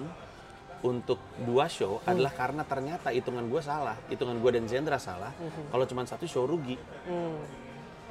untuk 0.83 1.19
dua 1.47 1.71
show 1.71 2.03
adalah 2.03 2.35
karena 2.35 2.67
ternyata 2.67 3.07
hitungan 3.15 3.47
gue 3.47 3.61
salah, 3.63 3.95
hitungan 4.11 4.35
gue 4.43 4.51
dan 4.51 4.67
Zendra 4.67 4.99
salah. 4.99 5.31
Kalau 5.71 5.83
cuma 5.87 6.03
satu 6.03 6.27
show 6.27 6.43
rugi. 6.43 6.75
Mm, 7.07 7.63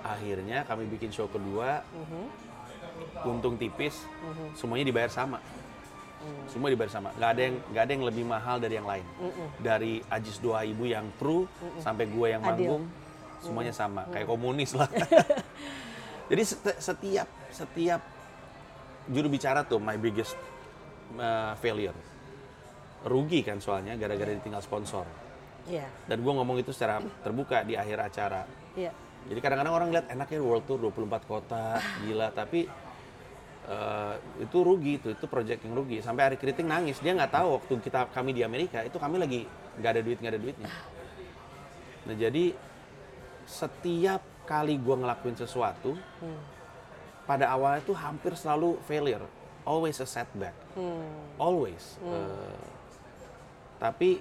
Akhirnya 0.02 0.66
kami 0.66 0.90
bikin 0.90 1.14
show 1.14 1.30
kedua, 1.30 1.78
mhm, 1.94 2.26
untung 3.22 3.54
tipis, 3.54 4.02
semuanya 4.58 4.90
dibayar 4.90 5.06
sama. 5.06 5.38
Semua 6.46 6.68
dibayar 6.68 6.92
sama. 6.92 7.08
Nggak 7.16 7.30
ada 7.32 7.40
yang 7.42 7.56
nggak 7.72 7.82
ada 7.82 7.92
yang 7.92 8.04
lebih 8.04 8.24
mahal 8.28 8.56
dari 8.60 8.74
yang 8.76 8.88
lain. 8.88 9.06
Dari 9.58 9.92
Ajis 10.06 10.36
Doa 10.38 10.62
Ibu 10.62 10.84
yang 10.84 11.06
kru 11.16 11.48
sampai 11.80 12.04
gue 12.06 12.26
yang 12.28 12.42
Adil. 12.42 12.50
manggung, 12.52 12.84
semuanya 13.40 13.72
sama. 13.74 14.06
Kayak 14.10 14.28
komunis 14.28 14.76
lah. 14.76 14.88
Jadi 16.30 16.42
seti- 16.44 16.80
setiap 16.80 17.28
setiap 17.52 18.00
juru 19.10 19.28
bicara 19.28 19.66
tuh 19.66 19.82
my 19.82 19.98
biggest 19.98 20.36
uh, 21.18 21.54
failure. 21.58 21.96
Rugi 23.02 23.42
kan 23.42 23.58
soalnya 23.58 23.98
gara-gara 23.98 24.30
ditinggal 24.30 24.62
sponsor. 24.62 25.04
Iya. 25.66 25.86
Dan 26.06 26.22
gue 26.22 26.32
ngomong 26.32 26.58
itu 26.58 26.70
secara 26.70 27.02
terbuka 27.22 27.66
di 27.66 27.74
akhir 27.74 27.98
acara. 27.98 28.42
Iya. 28.78 28.94
Jadi 29.22 29.38
kadang-kadang 29.38 29.74
orang 29.74 29.88
lihat 29.94 30.06
enaknya 30.10 30.42
World 30.42 30.66
Tour 30.66 30.78
24 30.90 31.30
kota, 31.30 31.78
gila, 32.02 32.34
tapi 32.34 32.66
eh, 33.68 34.14
itu 34.42 34.58
rugi 34.62 34.98
itu, 34.98 35.08
itu 35.14 35.26
project 35.26 35.62
yang 35.62 35.74
rugi. 35.76 36.02
Sampai 36.02 36.32
hari 36.32 36.36
Keriting 36.40 36.66
nangis, 36.66 36.98
dia 36.98 37.14
nggak 37.14 37.32
tahu 37.32 37.58
waktu 37.60 37.72
kita 37.82 38.10
kami 38.10 38.34
di 38.34 38.42
Amerika 38.42 38.82
itu 38.82 38.98
kami 38.98 39.18
lagi 39.18 39.46
nggak 39.78 39.90
ada 39.94 40.02
duit 40.02 40.18
nggak 40.18 40.32
ada 40.34 40.40
duitnya. 40.42 40.70
Nah 42.02 42.14
jadi 42.18 42.44
setiap 43.46 44.22
kali 44.46 44.74
gua 44.78 44.98
ngelakuin 44.98 45.38
sesuatu, 45.38 45.94
pada 47.22 47.50
awalnya 47.54 47.82
tuh 47.86 47.94
hampir 47.94 48.34
selalu 48.34 48.78
failure, 48.86 49.22
always 49.62 50.02
a 50.02 50.06
setback, 50.06 50.54
Hmm. 50.74 51.38
always. 51.38 51.98
Eh, 52.02 52.58
tapi 53.78 54.18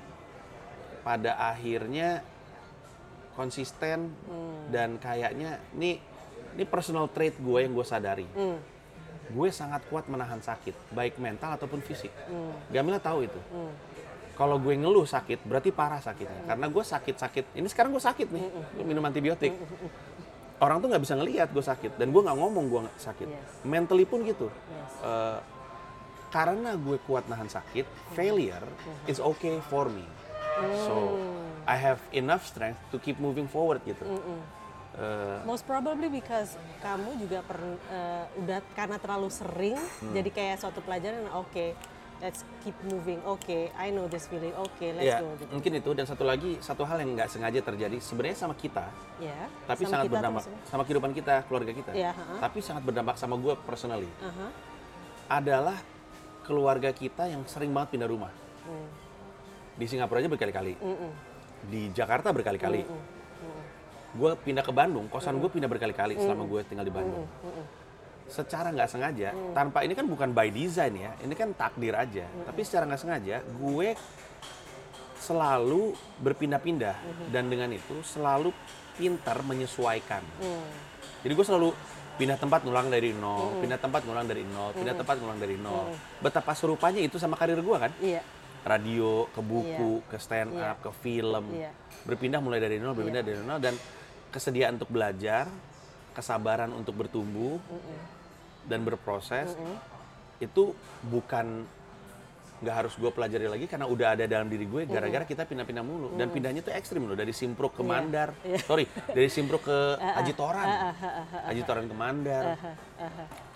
pada 1.01 1.34
akhirnya 1.38 2.21
konsisten 3.34 4.13
dan 4.69 5.01
kayaknya 5.01 5.58
ini 5.73 5.97
ini 6.51 6.63
personal 6.67 7.08
trait 7.10 7.34
gue 7.39 7.60
yang 7.63 7.73
gue 7.73 7.86
sadari. 7.88 8.27
Hmm. 8.38 8.60
Gue 9.31 9.49
sangat 9.49 9.81
kuat 9.87 10.11
menahan 10.11 10.43
sakit, 10.43 10.75
baik 10.91 11.15
mental 11.17 11.55
ataupun 11.55 11.79
fisik. 11.79 12.11
Hmm. 12.27 12.51
Gamila 12.67 12.99
tahu 12.99 13.25
itu. 13.25 13.39
Kalau 14.35 14.57
gue 14.57 14.73
ngeluh 14.73 15.05
sakit, 15.05 15.45
berarti 15.45 15.69
parah 15.71 16.01
sakitnya. 16.01 16.47
Karena 16.49 16.65
gue 16.67 16.83
sakit-sakit. 16.83 17.55
Ini 17.55 17.67
sekarang 17.69 17.95
gue 17.95 18.03
sakit 18.03 18.27
nih, 18.31 18.45
gue 18.49 18.83
minum 18.87 19.03
antibiotik. 19.05 19.53
Orang 20.61 20.77
tuh 20.77 20.93
nggak 20.93 21.01
bisa 21.01 21.17
ngelihat 21.17 21.49
gue 21.49 21.63
sakit 21.65 21.97
dan 21.97 22.13
gue 22.13 22.21
nggak 22.21 22.37
ngomong 22.37 22.65
gue 22.69 22.81
sakit. 23.01 23.27
Yes. 23.29 23.65
Mentally 23.65 24.05
pun 24.05 24.21
gitu. 24.25 24.49
Yes. 24.49 24.93
Eh, 25.01 25.39
karena 26.31 26.77
gue 26.79 26.97
kuat 27.05 27.25
nahan 27.27 27.49
sakit, 27.49 27.83
failure 28.13 28.63
is 29.09 29.17
okay 29.17 29.57
for 29.67 29.89
me. 29.89 30.05
So 30.85 31.17
I 31.65 31.77
have 31.77 32.01
enough 32.13 32.45
strength 32.45 32.77
to 32.93 33.01
keep 33.01 33.17
moving 33.17 33.49
forward 33.49 33.81
gitu. 33.85 34.05
Eh, 34.91 35.39
Most 35.47 35.63
probably 35.63 36.12
because 36.12 36.60
kamu 36.84 37.15
juga 37.15 37.39
per, 37.47 37.63
eh, 37.88 38.25
udah 38.43 38.60
karena 38.75 38.99
terlalu 38.99 39.32
sering 39.32 39.80
Hmm. 39.80 40.12
jadi 40.12 40.30
kayak 40.30 40.56
suatu 40.60 40.84
pelajaran 40.84 41.32
oke 41.32 41.80
let's 42.19 42.43
keep 42.60 42.75
moving 42.86 43.17
oke 43.23 43.71
I 43.71 43.88
know 43.89 44.12
this 44.12 44.27
feeling 44.27 44.51
oke 44.54 44.84
let's 44.84 45.15
ya, 45.15 45.23
go 45.23 45.32
gitu 45.39 45.47
mungkin 45.47 45.71
itu 45.80 45.89
dan 45.95 46.06
satu 46.06 46.27
lagi 46.27 46.60
satu 46.60 46.84
hal 46.84 46.99
yang 46.99 47.15
nggak 47.15 47.32
sengaja 47.32 47.63
terjadi 47.63 47.97
sebenarnya 48.04 48.38
sama 48.38 48.54
kita, 48.54 48.84
ya 49.23 49.47
tapi 49.63 49.88
sama 49.88 49.91
sangat 49.95 50.06
kita 50.06 50.13
berdampak 50.19 50.43
sama 50.67 50.82
kehidupan 50.84 51.12
kita, 51.15 51.36
keluarga 51.47 51.71
kita. 51.71 51.91
Iya, 51.95 52.12
ha-ha. 52.12 52.36
Tapi 52.43 52.60
sangat 52.60 52.84
berdampak 52.84 53.15
sama 53.15 53.36
gue 53.39 53.54
personally. 53.63 54.12
Aha. 54.21 54.47
Adalah 55.32 55.80
keluarga 56.43 56.91
kita 56.91 57.32
yang 57.32 57.47
sering 57.47 57.71
banget 57.71 57.95
pindah 57.95 58.12
rumah. 58.12 58.30
Hmm. 58.67 58.89
Di 59.80 59.88
Singapura 59.88 60.19
aja 60.19 60.27
berkali-kali, 60.27 60.75
Mm-mm. 60.77 61.12
di 61.71 61.89
Jakarta 61.95 62.30
berkali-kali. 62.36 62.84
Gue 64.12 64.32
pindah 64.36 64.63
ke 64.63 64.74
Bandung, 64.76 65.08
kosan 65.08 65.39
gue 65.39 65.47
pindah 65.47 65.71
berkali-kali 65.71 66.19
selama 66.19 66.43
gue 66.43 66.62
tinggal 66.67 66.84
di 66.84 66.93
Bandung. 66.93 67.24
Secara 68.28 68.71
nggak 68.71 68.89
sengaja, 68.91 69.36
tanpa 69.52 69.84
ini 69.84 69.91
kan 69.91 70.08
bukan 70.08 70.32
by 70.32 70.52
design 70.52 70.95
ya, 70.95 71.12
ini 71.24 71.36
kan 71.36 71.52
takdir 71.56 71.95
aja. 71.95 72.28
Tapi 72.47 72.62
secara 72.63 72.88
nggak 72.88 73.02
sengaja, 73.02 73.43
gue 73.43 73.89
selalu 75.21 75.93
berpindah-pindah 76.19 76.95
dan 77.30 77.47
dengan 77.47 77.71
itu 77.71 78.00
selalu 78.04 78.52
pintar 78.95 79.39
menyesuaikan. 79.47 80.24
Hmm. 80.39 80.65
Jadi 81.24 81.34
gue 81.38 81.45
selalu 81.45 81.69
pindah 82.19 82.36
tempat 82.36 82.67
ngulang 82.67 82.91
dari 82.91 83.15
nol, 83.15 83.63
pindah 83.63 83.80
tempat 83.80 84.04
ngulang 84.04 84.28
dari 84.28 84.43
nol, 84.43 84.76
pindah 84.76 84.95
tempat 84.97 85.15
ngulang 85.21 85.39
dari 85.39 85.56
nol. 85.56 85.93
Betapa 86.19 86.52
serupanya 86.52 87.00
itu 87.00 87.15
sama 87.15 87.39
karir 87.39 87.60
gue 87.60 87.78
kan? 87.80 87.91
iya 88.04 88.21
radio, 88.62 89.26
ke 89.34 89.41
buku, 89.41 90.06
ke 90.06 90.17
stand 90.21 90.54
Iya. 90.54 90.74
up, 90.74 90.78
ke 90.86 90.91
film. 91.02 91.50
Iya. 91.54 91.74
Berpindah 92.06 92.38
mulai 92.41 92.62
dari 92.62 92.78
nol, 92.78 92.93
berpindah 92.93 93.26
dari 93.26 93.41
nol 93.41 93.58
dan 93.58 93.74
kesediaan 94.31 94.79
untuk 94.79 94.89
belajar, 94.89 95.51
kesabaran 96.15 96.71
untuk 96.71 96.95
bertumbuh 96.95 97.59
dan 98.65 98.81
berproses 98.87 99.53
itu 100.41 100.73
bukan 101.05 101.67
nggak 102.61 102.75
harus 102.77 102.93
gue 102.93 103.09
pelajari 103.09 103.49
lagi 103.49 103.65
karena 103.65 103.89
udah 103.89 104.13
ada 104.13 104.29
dalam 104.29 104.45
diri 104.45 104.69
gue 104.69 104.85
gara-gara 104.85 105.25
kita 105.25 105.49
pindah-pindah 105.49 105.81
mulu. 105.81 106.13
Dan 106.13 106.29
pindahnya 106.29 106.61
tuh 106.61 106.69
ekstrim 106.69 107.09
loh 107.09 107.17
dari 107.17 107.33
Simpruk 107.33 107.73
ke 107.77 107.81
Mandar. 107.81 108.37
Sorry 108.69 108.85
dari 109.09 109.27
Simpruk 109.33 109.65
ke 109.65 109.77
Ajitoran 109.97 110.93
Ajitoran 111.49 111.89
ke 111.89 111.95
Mandar. 111.97 112.43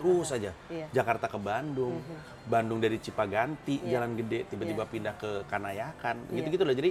Terus 0.02 0.34
aja. 0.34 0.52
Iya. 0.74 0.90
Jakarta 0.90 1.30
ke 1.30 1.38
Bandung. 1.38 2.02
Bandung 2.50 2.82
dari 2.82 2.98
Cipaganti 2.98 3.86
Jalan 3.86 4.18
Gede 4.18 4.50
tiba-tiba 4.50 4.90
pindah 4.90 5.14
ke 5.22 5.46
Kanayakan. 5.46 6.34
Gitu-gitu 6.34 6.66
loh. 6.66 6.74
Jadi 6.74 6.90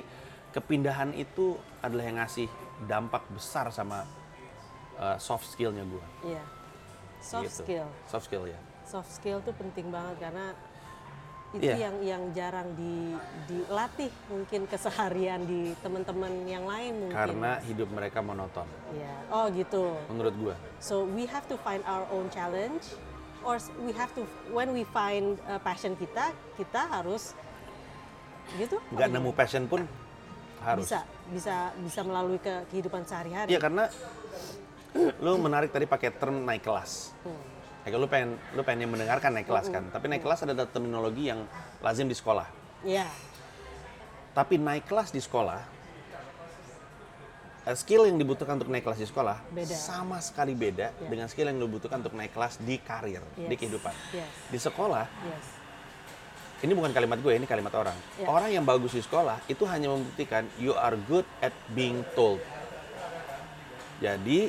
kepindahan 0.55 1.11
itu 1.19 1.59
adalah 1.83 2.07
yang 2.07 2.23
ngasih 2.23 2.47
dampak 2.85 3.23
besar 3.31 3.71
sama 3.71 4.03
uh, 4.99 5.17
soft 5.19 5.47
skillnya 5.51 5.87
gue 5.87 6.05
iya 6.35 6.45
soft 7.23 7.49
gitu. 7.51 7.63
skill 7.63 7.87
soft 8.11 8.25
skill 8.27 8.45
ya 8.51 8.59
soft 8.85 9.11
skill 9.11 9.39
tuh 9.41 9.55
penting 9.57 9.89
banget 9.89 10.17
karena 10.21 10.53
itu 11.55 11.71
Iya. 11.71 11.87
yang 11.87 11.97
yang 12.03 12.23
jarang 12.35 12.67
di 12.75 13.15
dilatih 13.47 14.11
mungkin 14.27 14.67
keseharian 14.67 15.47
di 15.47 15.71
teman-teman 15.87 16.51
yang 16.51 16.67
lain 16.67 17.07
mungkin. 17.07 17.15
Karena 17.15 17.63
hidup 17.63 17.95
mereka 17.95 18.19
monoton, 18.27 18.67
Ya. 18.91 19.15
Oh 19.31 19.47
gitu. 19.55 19.95
menurut 20.11 20.35
gua. 20.35 20.55
So 20.83 21.07
we 21.07 21.31
have 21.31 21.47
to 21.47 21.55
find 21.63 21.79
our 21.87 22.11
own 22.11 22.27
challenge, 22.35 22.99
or 23.47 23.63
we 23.87 23.95
have 23.95 24.11
to 24.19 24.27
when 24.51 24.75
we 24.75 24.83
find 24.91 25.39
uh, 25.47 25.63
passion 25.63 25.95
kita, 25.95 26.35
kita 26.59 26.91
harus 26.91 27.39
gitu. 28.59 28.83
Apa 28.91 29.07
nemu 29.07 29.31
passion 29.31 29.71
pun 29.71 29.87
harus. 30.65 30.89
Bisa 30.89 31.01
bisa 31.29 31.57
bisa 31.77 32.01
melalui 32.01 32.41
ke 32.41 32.65
kehidupan 32.73 33.05
sehari-hari. 33.05 33.53
Iya 33.53 33.61
karena 33.61 33.85
lu 35.21 35.37
menarik 35.39 35.71
tadi 35.71 35.85
pakai 35.85 36.11
term 36.17 36.43
naik 36.43 36.65
kelas. 36.65 37.13
Hmm. 37.23 37.43
Kayak 37.85 37.99
lu 38.01 38.09
pengen 38.09 38.31
lu 38.57 38.63
pengen 38.65 38.89
mendengarkan 38.89 39.31
naik 39.37 39.45
kelas 39.45 39.69
kan, 39.69 39.85
tapi 39.93 40.09
naik 40.09 40.25
kelas 40.25 40.49
ada 40.49 40.65
terminologi 40.65 41.29
yang 41.29 41.45
lazim 41.85 42.09
di 42.09 42.17
sekolah. 42.17 42.49
Iya. 42.81 43.05
Tapi 44.33 44.57
naik 44.57 44.89
kelas 44.89 45.13
di 45.13 45.21
sekolah, 45.21 45.61
eh, 47.69 47.77
skill 47.77 48.09
yang 48.09 48.17
dibutuhkan 48.17 48.57
untuk 48.57 48.73
naik 48.73 48.83
kelas 48.83 48.99
di 48.99 49.07
sekolah 49.07 49.37
Beda. 49.53 49.77
sama 49.77 50.19
sekali 50.25 50.57
beda 50.57 50.91
dengan 51.07 51.29
skill 51.29 51.53
yang 51.53 51.61
dibutuhkan 51.61 52.01
untuk 52.01 52.17
naik 52.17 52.33
kelas 52.33 52.57
di 52.61 52.81
karir, 52.81 53.21
di 53.37 53.47
Yes. 53.47 53.59
kehidupan. 53.61 53.95
Yes. 54.17 54.33
Di 54.49 54.59
sekolah, 54.59 55.05
Yes. 55.05 55.45
Ini 56.65 56.73
bukan 56.73 56.97
kalimat 56.97 57.21
gue, 57.21 57.33
ini 57.37 57.45
kalimat 57.45 57.77
orang. 57.77 57.97
Ya. 58.17 58.25
Orang 58.25 58.49
yang 58.49 58.65
bagus 58.65 58.97
di 58.97 59.05
sekolah 59.05 59.37
itu 59.47 59.69
hanya 59.69 59.93
membuktikan 59.93 60.49
you 60.57 60.73
are 60.73 60.97
good 61.05 61.29
at 61.45 61.53
being 61.77 62.01
told. 62.17 62.41
Jadi 64.01 64.49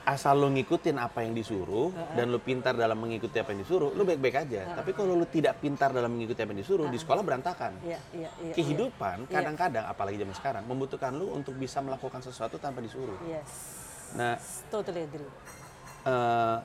asal 0.00 0.42
lu 0.42 0.48
ngikutin 0.50 0.96
apa 0.96 1.22
yang 1.22 1.36
disuruh 1.36 1.92
dan 2.16 2.32
lu 2.32 2.40
pintar 2.40 2.74
dalam 2.74 2.98
mengikuti 2.98 3.36
apa 3.40 3.52
yang 3.54 3.62
disuruh, 3.64 3.94
lu 3.96 4.02
baik-baik 4.04 4.36
aja. 4.44 4.76
Tapi 4.76 4.90
kalau 4.92 5.16
lu 5.16 5.24
tidak 5.24 5.56
pintar 5.60 5.92
dalam 5.94 6.12
mengikuti 6.12 6.40
apa 6.40 6.50
yang 6.52 6.60
disuruh, 6.60 6.86
di 6.92 6.98
sekolah 7.00 7.22
berantakan. 7.24 7.80
Iya, 7.80 8.00
iya, 8.12 8.28
iya. 8.42 8.52
Kehidupan 8.52 9.24
Iya. 9.28 9.32
kadang-kadang, 9.40 9.84
apalagi 9.88 10.16
zaman 10.20 10.34
sekarang, 10.36 10.62
membutuhkan 10.68 11.12
lu 11.16 11.32
untuk 11.32 11.54
bisa 11.56 11.80
melakukan 11.80 12.20
sesuatu 12.20 12.60
tanpa 12.60 12.84
disuruh. 12.84 13.16
Yes. 13.24 13.50
Nah, 14.18 14.34
Totally 14.68 15.06
agree. 15.06 15.30
eh, 16.04 16.56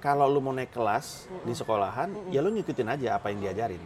kalau 0.00 0.24
lu 0.32 0.40
mau 0.40 0.56
naik 0.56 0.72
kelas 0.72 1.28
di 1.44 1.52
sekolahan, 1.52 2.32
ya 2.32 2.40
lu 2.40 2.48
ngikutin 2.56 2.88
aja 2.88 3.20
apa 3.20 3.28
yang 3.28 3.44
diajarin. 3.44 3.80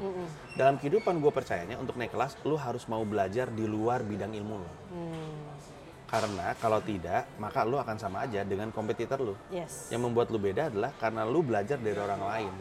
Dalam 0.54 0.78
kehidupan 0.78 1.18
gue 1.18 1.32
percayanya 1.34 1.74
untuk 1.82 1.98
naik 1.98 2.14
kelas, 2.14 2.38
lu 2.46 2.54
harus 2.54 2.86
mau 2.86 3.02
belajar 3.02 3.50
di 3.50 3.66
luar 3.66 4.06
bidang 4.06 4.30
ilmu 4.30 4.54
lu. 4.54 4.70
Hmm. 4.94 5.34
Karena 6.06 6.54
kalau 6.62 6.78
tidak, 6.78 7.26
maka 7.42 7.66
lu 7.66 7.74
akan 7.82 7.98
sama 7.98 8.22
aja 8.22 8.46
dengan 8.46 8.70
kompetitor 8.70 9.18
lu. 9.18 9.34
Yes. 9.50 9.90
Yang 9.90 10.06
membuat 10.06 10.30
lu 10.30 10.38
beda 10.38 10.70
adalah 10.70 10.94
karena 10.94 11.26
lu 11.26 11.42
belajar 11.42 11.82
dari 11.82 11.98
orang 11.98 12.22
lain. 12.22 12.52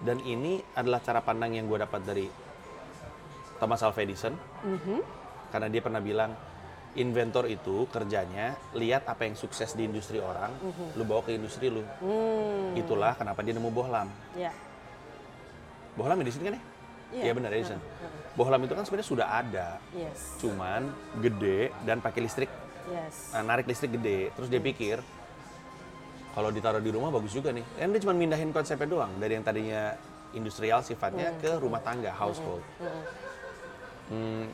Dan 0.00 0.16
ini 0.24 0.64
adalah 0.72 1.04
cara 1.04 1.20
pandang 1.20 1.52
yang 1.52 1.68
gue 1.68 1.76
dapat 1.76 2.00
dari 2.00 2.26
Thomas 3.60 3.84
Alva 3.84 4.00
Edison. 4.00 4.32
Mhm. 4.64 4.98
Karena 5.52 5.68
dia 5.68 5.84
pernah 5.84 6.00
bilang, 6.00 6.32
inventor 6.98 7.46
itu 7.46 7.86
kerjanya 7.94 8.58
lihat 8.74 9.06
apa 9.06 9.22
yang 9.22 9.38
sukses 9.38 9.78
di 9.78 9.86
industri 9.86 10.18
orang, 10.18 10.50
lu 10.98 11.06
bawa 11.06 11.22
ke 11.22 11.38
industri 11.38 11.70
lu. 11.70 11.86
Hmm. 12.02 12.74
Itulah 12.74 13.14
kenapa 13.14 13.46
dia 13.46 13.54
nemu 13.54 13.70
bohlam. 13.70 14.10
Ya. 14.34 14.50
Bohlam 15.94 16.18
Edison 16.22 16.42
kan 16.42 16.54
ya? 16.58 16.62
Iya. 17.10 17.22
Iya 17.26 17.32
benar 17.34 17.50
Edison. 17.54 17.80
Bohlam 18.38 18.60
itu 18.62 18.72
kan 18.74 18.82
sebenarnya 18.86 19.08
sudah 19.10 19.26
ada, 19.26 19.68
Yes. 19.90 20.38
cuman 20.38 20.90
gede 21.18 21.74
dan 21.82 21.98
pakai 21.98 22.22
listrik, 22.22 22.50
Yes. 22.86 23.34
nah, 23.34 23.42
narik 23.42 23.66
listrik 23.66 23.98
gede. 23.98 24.30
Terus 24.38 24.46
dia 24.46 24.62
pikir, 24.62 25.02
kalau 26.30 26.54
ditaruh 26.54 26.78
di 26.78 26.94
rumah 26.94 27.10
bagus 27.10 27.34
juga 27.34 27.50
nih. 27.50 27.66
Dan 27.74 27.90
dia 27.90 28.00
cuma 28.06 28.14
mindahin 28.14 28.54
konsepnya 28.54 28.86
doang 28.86 29.10
dari 29.18 29.34
yang 29.34 29.42
tadinya 29.42 29.98
industrial 30.30 30.78
sifatnya 30.86 31.34
ke 31.42 31.58
rumah 31.58 31.82
tangga, 31.82 32.14
household. 32.14 32.62
Hmm, 34.10 34.46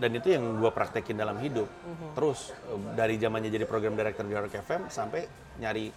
dan 0.00 0.16
itu 0.16 0.32
yang 0.32 0.56
gue 0.56 0.70
praktekin 0.72 1.20
dalam 1.20 1.36
hidup. 1.36 1.68
Terus 2.16 2.56
eh, 2.72 2.80
dari 2.96 3.20
zamannya 3.20 3.52
jadi 3.52 3.68
program 3.68 3.92
director 3.92 4.24
di 4.24 4.32
Rock 4.32 4.56
FM 4.64 4.88
sampai 4.88 5.28
nyari 5.60 5.92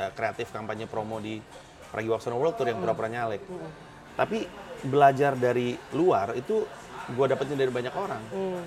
eh, 0.00 0.10
kreatif 0.16 0.48
kampanye 0.48 0.88
promo 0.88 1.20
di 1.20 1.36
Pragiwaksono 1.92 2.40
World 2.40 2.56
Tour 2.56 2.72
yang 2.72 2.80
pura-pura 2.80 3.12
nyalek. 3.12 3.44
Tapi 4.16 4.48
belajar 4.88 5.36
dari 5.36 5.76
luar 5.92 6.32
itu 6.32 6.64
gue 7.12 7.26
dapetin 7.28 7.60
dari 7.60 7.68
banyak 7.68 7.92
orang. 7.92 8.22
Hmm. 8.32 8.64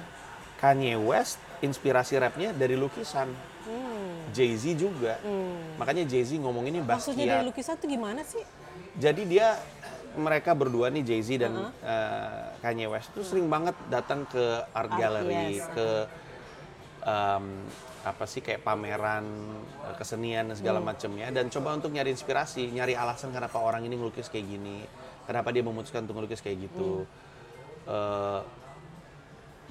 Kanye 0.61 0.95
West 0.95 1.41
inspirasi 1.65 2.21
rapnya 2.21 2.53
dari 2.53 2.77
lukisan. 2.77 3.33
Hmm. 3.63 4.27
Jay-Z 4.35 4.75
juga. 4.75 5.17
Makanya 5.79 6.03
Jay-Z 6.03 6.35
ngomong 6.35 6.67
ini 6.67 6.83
Maksudnya 6.83 7.39
dari 7.39 7.47
Basquiat. 7.47 7.47
lukisan 7.47 7.75
tuh 7.79 7.87
gimana 7.89 8.21
sih? 8.27 8.43
Jadi 8.99 9.23
dia 9.25 9.55
mereka 10.17 10.53
berdua 10.53 10.93
nih 10.93 11.03
Jay-Z 11.05 11.29
dan 11.41 11.53
eh, 11.81 12.43
Kanye 12.61 12.87
West 12.89 13.13
tuh 13.13 13.25
sering 13.25 13.49
banget 13.49 13.73
datang 13.89 14.25
ke 14.29 14.61
art 14.71 14.91
Art, 14.91 14.99
gallery, 14.99 15.57
yes, 15.57 15.67
ke 15.73 15.87
em, 17.03 17.45
apa 18.03 18.23
sih 18.27 18.43
kayak 18.43 18.61
pameran 18.61 19.25
eh, 19.89 19.95
kesenian 19.97 20.51
dan 20.51 20.55
segala 20.59 20.79
macamnya 20.83 21.31
dan 21.33 21.49
coba 21.49 21.75
untuk 21.77 21.89
nyari 21.91 22.13
inspirasi, 22.13 22.69
nyari 22.69 22.93
alasan 22.93 23.33
kenapa 23.33 23.57
orang 23.57 23.83
ini 23.87 23.97
ngelukis 23.97 24.29
kayak 24.29 24.45
gini, 24.45 24.85
kenapa 25.25 25.49
dia 25.49 25.63
memutuskan 25.65 26.05
untuk 26.05 26.21
ngelukis 26.21 26.41
kayak 26.43 26.69
gitu. 26.69 27.07
Eh, 27.89 28.41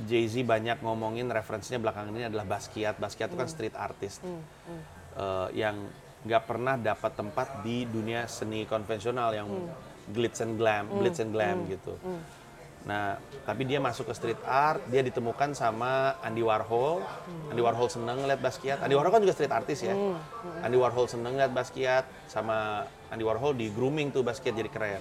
Jay-Z 0.02 0.48
banyak 0.48 0.80
ngomongin 0.80 1.28
referensinya 1.28 1.78
belakangan 1.78 2.10
ini 2.16 2.26
adalah 2.26 2.48
Basquiat. 2.48 2.96
Basquiat 2.96 3.28
itu 3.28 3.38
kan 3.38 3.48
street 3.48 3.76
artist. 3.76 4.24
Eh, 4.24 5.48
yang 5.52 5.76
nggak 6.22 6.42
pernah 6.46 6.78
dapat 6.78 7.12
tempat 7.18 7.60
di 7.66 7.84
dunia 7.84 8.24
seni 8.30 8.64
konvensional 8.64 9.34
yang 9.34 9.50
glitz 10.12 10.38
and 10.44 10.60
glam, 10.60 10.86
glitz 10.92 11.18
and 11.18 11.32
glam 11.32 11.64
gitu. 11.66 11.96
Nah, 12.82 13.14
tapi 13.46 13.62
dia 13.62 13.78
masuk 13.78 14.10
ke 14.10 14.14
street 14.14 14.42
art, 14.42 14.82
dia 14.90 15.06
ditemukan 15.06 15.54
sama 15.54 16.18
Andy 16.18 16.42
Warhol. 16.42 16.98
Andy 17.46 17.62
Warhol 17.62 17.86
seneng 17.86 18.26
ngeliat 18.26 18.42
Basquiat. 18.42 18.82
Andy 18.82 18.98
Warhol 18.98 19.12
kan 19.14 19.22
juga 19.22 19.34
street 19.38 19.54
artist 19.54 19.86
ya. 19.86 19.94
Andy 20.60 20.74
Warhol 20.74 21.06
seneng 21.06 21.38
ngeliat 21.38 21.54
Basquiat, 21.54 22.04
sama 22.26 22.82
Andy 23.08 23.22
Warhol 23.22 23.54
di 23.54 23.70
grooming 23.70 24.10
tuh 24.10 24.26
Basquiat 24.26 24.58
jadi 24.58 24.66
keren. 24.66 24.98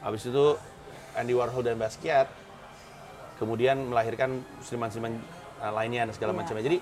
Habis 0.00 0.24
itu 0.24 0.56
Andy 1.12 1.36
Warhol 1.36 1.62
dan 1.62 1.76
Basquiat 1.76 2.32
kemudian 3.36 3.90
melahirkan 3.90 4.40
seniman-seniman 4.64 5.20
uh, 5.60 5.72
lainnya 5.74 6.08
dan 6.08 6.14
segala 6.16 6.32
Iya. 6.32 6.38
macamnya. 6.40 6.64
Jadi 6.64 6.78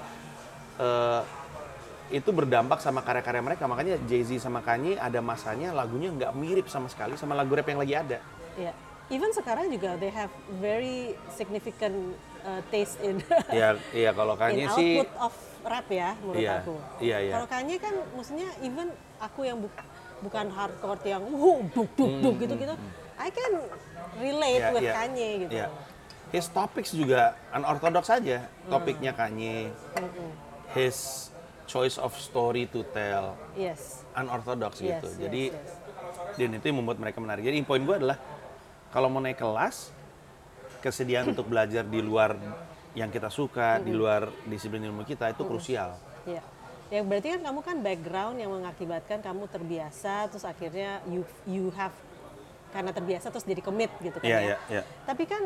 eh, 0.72 1.20
itu 2.12 2.28
berdampak 2.28 2.78
sama 2.78 3.00
karya-karya 3.00 3.40
mereka. 3.40 3.64
Makanya 3.64 3.96
Jay-Z 4.04 4.36
sama 4.38 4.60
Kanye 4.60 4.94
ada 4.94 5.18
masanya 5.18 5.72
lagunya 5.72 6.12
nggak 6.12 6.32
mirip 6.32 6.68
sama 6.68 6.86
sekali 6.86 7.16
sama 7.16 7.32
lagu 7.32 7.50
rap 7.50 7.64
yang 7.64 7.80
lagi 7.80 7.94
ada. 7.96 8.18
Ya. 8.54 8.72
Even 9.08 9.32
sekarang 9.32 9.68
juga 9.68 9.96
they 9.96 10.08
have 10.08 10.30
very 10.56 11.12
significant 11.28 12.16
uh, 12.42 12.60
taste 12.68 12.96
in 13.00 13.20
Iya, 13.50 13.76
iya 13.92 14.10
kalau 14.12 14.36
Kanye 14.36 14.64
in 14.64 14.72
sih 14.72 14.90
output 15.00 15.10
of 15.18 15.34
rap 15.62 15.86
ya 15.86 16.12
menurut 16.20 16.40
Iya, 16.40 16.52
aku. 16.60 16.74
iya, 17.00 17.16
iya. 17.18 17.32
Kalau 17.34 17.48
Kanye 17.48 17.76
kan 17.76 17.94
maksudnya 18.12 18.48
even 18.60 18.88
aku 19.18 19.40
yang 19.42 19.58
bu- 19.58 19.84
bukan 20.20 20.46
hardcore 20.48 21.02
yang 21.02 21.24
wuh 21.24 21.60
duk 21.72 21.90
duk 21.92 22.12
duk 22.20 22.34
gitu-gitu, 22.38 22.74
I 23.18 23.28
can 23.28 23.52
relate 24.16 24.62
Hmm, 24.62 24.70
Iya, 24.70 24.72
with 24.72 24.84
iya, 24.86 24.94
Kanye 24.94 25.28
gitu. 25.42 25.52
iya. 25.52 25.66
His 26.30 26.46
topics 26.48 26.94
juga 26.94 27.36
unorthodox 27.52 28.08
saja. 28.08 28.48
Topiknya 28.64 29.12
Kanye, 29.12 29.68
his 30.72 31.28
choice 31.64 31.96
of 31.96 32.12
story 32.14 32.66
to 32.66 32.82
tell, 32.90 33.36
Yes. 33.54 34.02
unorthodox 34.12 34.78
Yes, 34.78 34.98
gitu. 34.98 35.08
yes, 35.08 35.18
Jadi 35.18 35.42
yes. 35.50 36.36
dan 36.36 36.48
itu 36.52 36.64
yang 36.64 36.78
membuat 36.80 36.98
mereka 36.98 37.18
menarik. 37.18 37.42
Jadi 37.42 37.56
poin 37.62 37.80
gue 37.80 37.96
adalah 37.96 38.18
kalau 38.88 39.08
mau 39.08 39.20
naik 39.20 39.38
kelas, 39.38 39.92
kesediaan 40.80 41.32
untuk 41.32 41.48
belajar 41.52 41.84
di 41.84 42.00
luar 42.00 42.36
yang 42.92 43.08
kita 43.08 43.32
suka, 43.32 43.80
di 43.80 43.92
luar 43.92 44.28
disiplin 44.44 44.84
ilmu 44.84 45.02
kita 45.02 45.32
itu 45.32 45.42
krusial. 45.42 45.96
Iya. 46.28 46.44
Ya 46.92 47.00
berarti 47.00 47.32
kan 47.32 47.40
kamu 47.40 47.60
kan 47.64 47.76
background 47.80 48.36
yang 48.36 48.52
mengakibatkan 48.52 49.24
kamu 49.24 49.48
terbiasa 49.48 50.28
terus 50.28 50.44
akhirnya 50.44 51.00
you 51.08 51.24
you 51.48 51.72
have 51.72 51.96
karena 52.68 52.92
terbiasa 52.92 53.32
terus 53.32 53.48
jadi 53.48 53.64
commit 53.64 53.88
gitu 53.96 54.20
kan 54.20 54.28
Iya, 54.28 54.36
ya. 54.36 54.44
iya, 54.44 54.56
iya. 54.68 54.82
Tapi 55.08 55.24
kan 55.24 55.40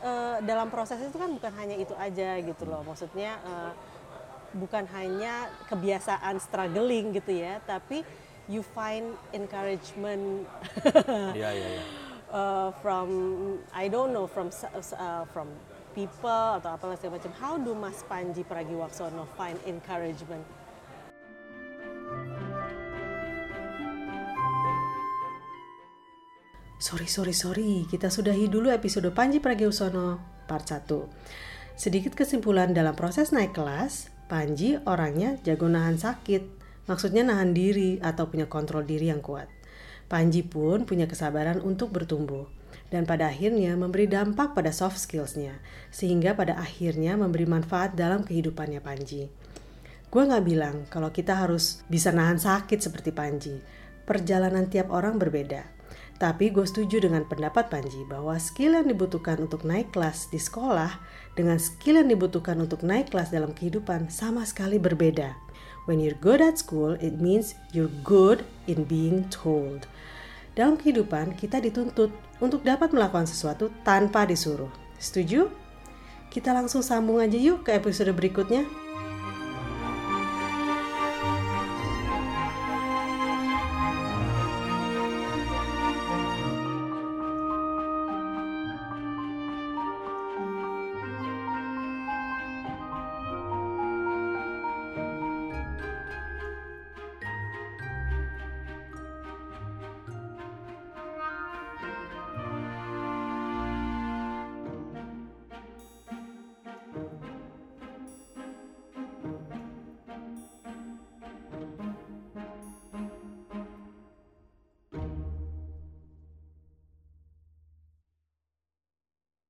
eh, 0.00 0.36
dalam 0.40 0.72
proses 0.72 0.96
itu 0.96 1.16
kan 1.16 1.28
bukan 1.36 1.52
hanya 1.52 1.76
itu 1.76 1.92
aja 2.00 2.40
gitu 2.40 2.64
loh. 2.64 2.80
Maksudnya 2.80 3.36
eh, 3.44 3.72
bukan 4.54 4.86
hanya 4.94 5.50
kebiasaan 5.66 6.38
struggling 6.38 7.16
gitu 7.16 7.34
ya, 7.34 7.58
tapi 7.64 8.06
you 8.46 8.62
find 8.62 9.18
encouragement 9.34 10.46
Iya, 11.38 11.50
iya, 11.50 11.68
iya. 11.78 11.82
uh, 12.30 12.70
from 12.78 13.08
I 13.74 13.90
don't 13.90 14.14
know 14.14 14.30
from 14.30 14.54
uh, 14.54 15.26
from 15.34 15.50
people 15.96 16.60
atau 16.60 16.76
apalah 16.76 16.94
segala 17.00 17.16
macam. 17.16 17.32
How 17.40 17.54
do 17.56 17.72
Mas 17.72 18.04
Panji 18.04 18.44
Pragiwaksono 18.44 19.24
find 19.34 19.56
encouragement? 19.64 20.44
Sorry, 26.76 27.08
sorry, 27.08 27.32
sorry. 27.32 27.88
Kita 27.88 28.12
sudahi 28.12 28.52
dulu 28.52 28.68
episode 28.68 29.08
Panji 29.16 29.40
Pragiwaksono 29.40 30.20
part 30.44 30.68
1. 30.68 30.86
Sedikit 31.80 32.12
kesimpulan 32.12 32.76
dalam 32.76 32.92
proses 32.92 33.32
naik 33.32 33.56
kelas, 33.56 34.12
Panji 34.26 34.74
orangnya 34.82 35.38
jago 35.46 35.70
nahan 35.70 35.98
sakit. 35.98 36.42
Maksudnya 36.86 37.26
nahan 37.26 37.54
diri 37.54 37.98
atau 38.02 38.30
punya 38.30 38.46
kontrol 38.46 38.82
diri 38.82 39.10
yang 39.10 39.22
kuat. 39.22 39.50
Panji 40.06 40.46
pun 40.46 40.86
punya 40.86 41.10
kesabaran 41.10 41.58
untuk 41.62 41.90
bertumbuh 41.90 42.46
dan 42.90 43.02
pada 43.02 43.30
akhirnya 43.30 43.74
memberi 43.74 44.06
dampak 44.06 44.54
pada 44.54 44.70
soft 44.70 44.98
skills-nya, 45.02 45.58
sehingga 45.90 46.38
pada 46.38 46.54
akhirnya 46.54 47.18
memberi 47.18 47.46
manfaat 47.46 47.98
dalam 47.98 48.22
kehidupannya 48.22 48.78
Panji. 48.78 49.26
Gue 50.06 50.22
gak 50.22 50.46
bilang 50.46 50.86
kalau 50.86 51.10
kita 51.10 51.34
harus 51.34 51.82
bisa 51.90 52.14
nahan 52.14 52.38
sakit 52.38 52.78
seperti 52.78 53.10
Panji. 53.10 53.58
Perjalanan 54.06 54.70
tiap 54.70 54.94
orang 54.94 55.18
berbeda. 55.18 55.75
Tapi 56.16 56.48
gue 56.48 56.64
setuju 56.64 57.04
dengan 57.04 57.28
pendapat 57.28 57.68
Panji 57.68 58.00
bahwa 58.08 58.40
skill 58.40 58.72
yang 58.72 58.88
dibutuhkan 58.88 59.36
untuk 59.36 59.68
naik 59.68 59.92
kelas 59.92 60.32
di 60.32 60.40
sekolah 60.40 60.96
dengan 61.36 61.60
skill 61.60 62.00
yang 62.00 62.08
dibutuhkan 62.08 62.56
untuk 62.56 62.80
naik 62.80 63.12
kelas 63.12 63.28
dalam 63.28 63.52
kehidupan 63.52 64.08
sama 64.08 64.48
sekali 64.48 64.80
berbeda. 64.80 65.36
When 65.84 66.00
you're 66.00 66.16
good 66.18 66.40
at 66.40 66.56
school, 66.56 66.96
it 67.04 67.20
means 67.20 67.52
you're 67.76 67.92
good 68.00 68.48
in 68.64 68.88
being 68.88 69.28
told. 69.28 69.84
Dalam 70.56 70.80
kehidupan, 70.80 71.36
kita 71.36 71.60
dituntut 71.60 72.08
untuk 72.40 72.64
dapat 72.64 72.96
melakukan 72.96 73.28
sesuatu 73.28 73.68
tanpa 73.84 74.24
disuruh. 74.24 74.72
Setuju? 74.96 75.52
Kita 76.32 76.56
langsung 76.56 76.80
sambung 76.80 77.20
aja 77.20 77.36
yuk 77.36 77.68
ke 77.68 77.76
episode 77.76 78.10
berikutnya. 78.16 78.64